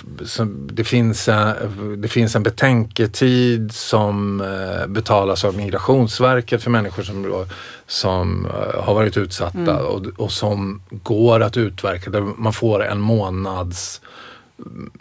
[0.72, 7.46] Det finns en, det finns en betänketid som eh, betalas av Migrationsverket för människor som,
[7.88, 12.10] som eh, har varit utsatta och, och som går att utverka.
[12.10, 14.02] Där man får en månads
[14.60, 14.92] mm,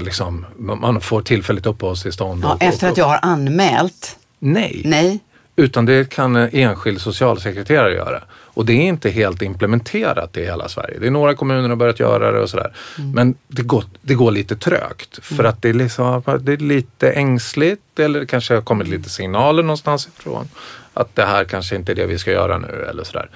[0.00, 2.44] Liksom, man får tillfälligt uppehållstillstånd.
[2.44, 4.16] Ja, och- efter att jag har anmält.
[4.38, 4.82] Nej.
[4.84, 5.20] Nej.
[5.56, 8.22] Utan det kan en enskild socialsekreterare göra.
[8.54, 10.98] Och det är inte helt implementerat i hela Sverige.
[10.98, 12.72] Det är några kommuner som har börjat göra det och sådär.
[13.14, 15.18] Men det går, det går lite trögt.
[15.22, 19.08] För att det är, liksom, det är lite ängsligt eller det kanske har kommit lite
[19.08, 20.48] signaler någonstans ifrån.
[20.94, 23.30] Att det här kanske inte är det vi ska göra nu eller sådär.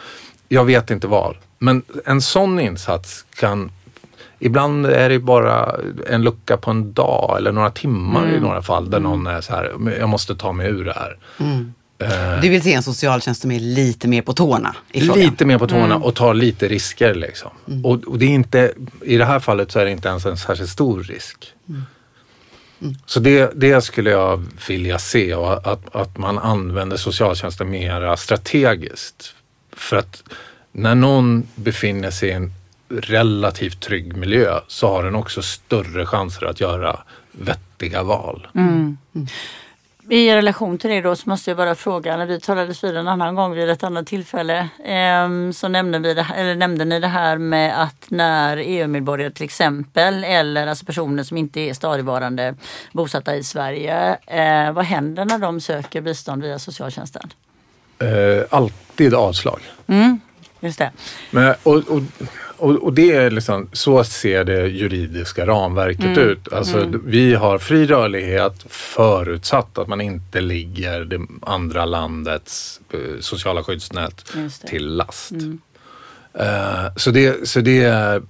[0.48, 1.36] Jag vet inte vad.
[1.58, 3.70] Men en sån insats kan
[4.38, 5.76] Ibland är det bara
[6.08, 9.52] en lucka på en dag eller några timmar i några fall där någon är så
[9.52, 11.16] här, "Men jag måste ta mig ur det här.
[11.40, 11.46] Eh,
[12.42, 15.96] Du vill se en socialtjänst som är lite mer på tårna lite mer på tårna
[15.96, 17.14] och tar lite risker.
[17.14, 17.50] Liksom.
[17.84, 18.72] Och, och det är inte,
[19.04, 21.52] I det här fallet så är det inte ens en särskilt stor risk.
[23.06, 29.34] Så det, det skulle jag vilja se och att, att man använder socialtjänsten mera strategiskt.
[29.72, 30.22] För att
[30.72, 32.52] när någon befinner sig i en
[32.88, 36.98] relativt trygg miljö så har den också större chanser att göra
[37.32, 38.46] vettiga val.
[40.08, 43.08] I relation till det då så måste jag bara fråga, när vi talades vid en
[43.08, 47.08] annan gång vid ett annat tillfälle ehm, så nämnde, vi det, eller nämnde ni det
[47.08, 52.54] här med att när EU-medborgare till exempel eller alltså personer som inte är stadigvarande
[52.92, 57.30] bosatta i Sverige, eh, vad händer när de söker bistånd via socialtjänsten?
[57.98, 59.60] Eh, alltid avslag.
[60.60, 60.90] Just det.
[61.30, 62.00] Men, och, och,
[62.56, 66.52] och, och det är liksom, så ser det juridiska ramverket ut.
[66.52, 73.62] Alltså, Vi har fri rörlighet förutsatt att man inte ligger det andra landets eh, sociala
[73.62, 74.32] skyddsnät
[74.66, 75.32] till last.
[76.34, 78.22] Eh, så det, så det, är,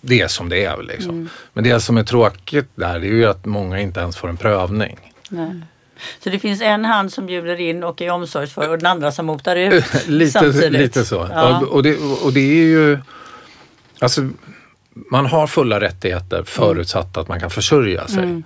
[0.00, 0.82] det är som det är.
[0.82, 1.28] Liksom.
[1.52, 4.36] Men det som är tråkigt där det är ju att många inte ens får en
[4.36, 4.98] prövning.
[5.28, 5.60] Nej.
[6.24, 9.26] Så det finns en hand som bjuder in och är omsorgsfull och den andra som
[9.26, 10.72] motar ut lite, samtidigt.
[10.72, 11.28] lite så.
[11.32, 11.66] Ja.
[11.66, 12.98] Och, det, och det är ju...
[14.00, 14.28] Alltså,
[15.10, 18.42] man har fulla rättigheter förutsatt att man kan försörja sig.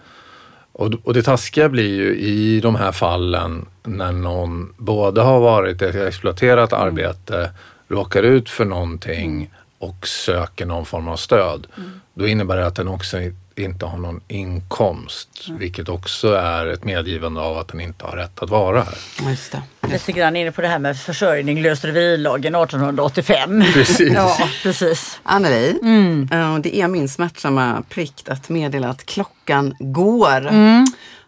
[0.72, 5.82] Och, och det taskiga blir ju i de här fallen när någon både har varit
[5.82, 7.50] ett exploaterat arbete,
[7.88, 11.66] råkar ut för någonting och söker någon form av stöd.
[12.14, 13.18] Då innebär det att den också
[13.56, 18.42] inte har någon inkomst, vilket också är ett medgivande av att den inte har rätt
[18.42, 19.28] att vara här.
[19.30, 19.62] Just det.
[19.92, 23.64] Lite grann inne på det här med försörjning, lösdrivilagen 1885.
[23.72, 24.12] Precis.
[24.14, 25.20] ja, precis.
[25.22, 26.28] Anneli, Mm.
[26.32, 30.46] eh, det är min smärtsamma plikt att meddela att klockan går.
[30.46, 30.84] Mm.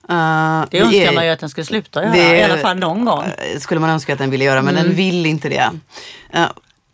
[0.09, 2.77] Det vi önskar är- man ju att den skulle sluta göra, Det- i alla fall
[2.79, 3.22] någon gång.
[3.25, 4.87] eh, skulle man önska att den ville göra, men Mm.
[4.87, 5.70] den vill inte det.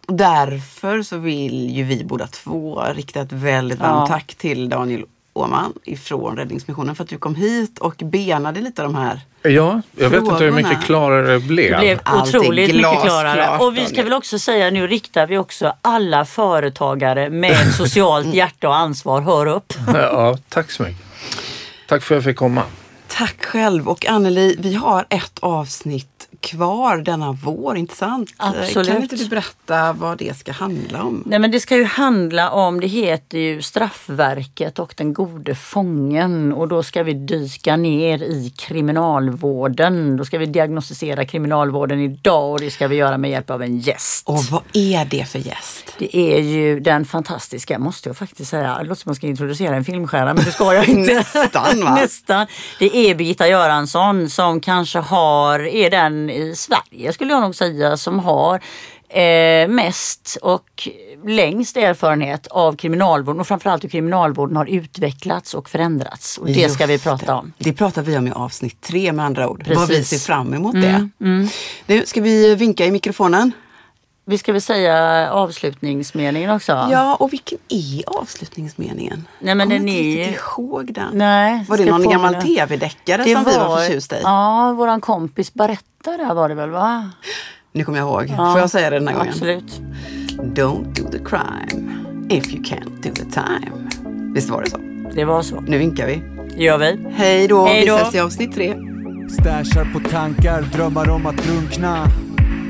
[0.09, 4.15] Och Därför så vill ju vi båda två rikta ett väldigt varmt Ja.
[4.15, 5.05] tack till Daniel
[5.41, 9.21] Åman ifrån Räddningsmissionen för att du kom hit och benade lite de här.
[9.43, 11.71] Ja, jag vet inte hur mycket klarare det blev.
[11.71, 13.59] Det blev Allt otroligt mycket klarare.
[13.59, 18.69] Och vi ska väl också säga, nu riktar vi också alla företagare med socialt hjärta
[18.69, 19.73] och ansvar, hör upp.
[19.95, 21.05] Ja, tack så mycket.
[21.89, 22.63] Tack för att jag fick komma.
[23.11, 28.35] Tack själv och Anneli, vi har ett avsnitt kvar denna vår, inte sant?
[28.37, 28.89] Absolut.
[28.89, 31.23] Kan inte du berätta vad det ska handla om?
[31.27, 36.53] Nej men det ska ju handla om, det heter ju Straffverket och den gode fången
[36.53, 40.17] och då ska vi dyka ner i kriminalvården.
[40.17, 43.79] Då ska vi diagnostisera kriminalvården idag och det ska vi göra med hjälp av en
[43.79, 44.29] gäst.
[44.29, 45.95] Och vad är det för gäst?
[45.99, 49.77] Det är ju den fantastiska, måste jag faktiskt säga, det låter som man ska introducera
[49.77, 51.15] en filmstjärna men det ska jag inte.
[51.35, 51.95] Nästan, va?
[52.01, 52.47] Nästan.
[52.79, 57.97] Det är Birgitta Göransson som kanske har, är den i Sverige skulle jag nog säga,
[57.97, 58.61] som har
[59.09, 60.89] eh, mest och
[61.27, 66.39] längst erfarenhet av kriminalvården och framförallt hur kriminalvården har utvecklats och förändrats.
[66.39, 67.33] Och det ska vi Just prata det.
[67.33, 67.53] om.
[67.59, 69.65] Det pratar vi om i avsnitt tre med andra ord.
[69.69, 69.91] Vad vi Precis.
[69.91, 71.09] Mm, ser fram emot det.
[71.87, 73.53] Nu ska vi vinka i mikrofonen.
[74.31, 76.73] Vi ska väl säga avslutningsmeningen också?
[76.73, 79.27] Ja, och vilken är avslutningsmeningen?
[79.39, 81.09] Nej, men Kommer den inte är riktigt ju- ihåg den.
[81.19, 82.13] Nej, var det någon påminna.
[82.13, 84.21] gammal tv-deckare som vi var förtjusta i?
[84.23, 87.11] Ja, våran kompis Baretta där var det väl va?
[87.73, 88.37] Nu kommer jag ihåg.
[88.37, 89.29] Får jag säga det den här gången?
[89.33, 89.81] Absolut.
[90.39, 91.95] Don't do the crime
[92.31, 93.89] if you can't do the time.
[94.35, 94.79] Visst var det så?
[95.15, 95.61] Det var så.
[95.61, 96.23] Nu vinkar vi.
[96.65, 96.99] Gör vi.
[97.15, 97.97] Hej då, Hej då.
[97.97, 98.75] vi ses i avsnitt tre.
[99.41, 102.07] Stashar på tankar, drömmar om att drunkna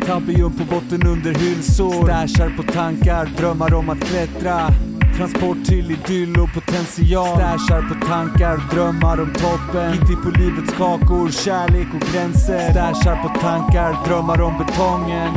[0.06, 2.04] Tabium på botten under hylsor.
[2.04, 4.68] Stashar på tankar, drömmar om att klättra.
[5.16, 7.36] Transport till idyll och potential.
[7.36, 9.92] Stashar på tankar, drömmar om toppen.
[9.92, 12.70] Gitti på livets kakor, kärlek och gränser.
[12.70, 15.30] Stashar på tankar, drömmar om betongen.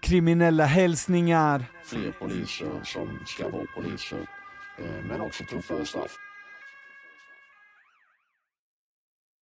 [0.00, 1.64] Kriminella hälsningar.
[1.84, 4.18] Fler poliser som ska vara poliser,
[4.78, 6.16] eh, men också tuffare straff.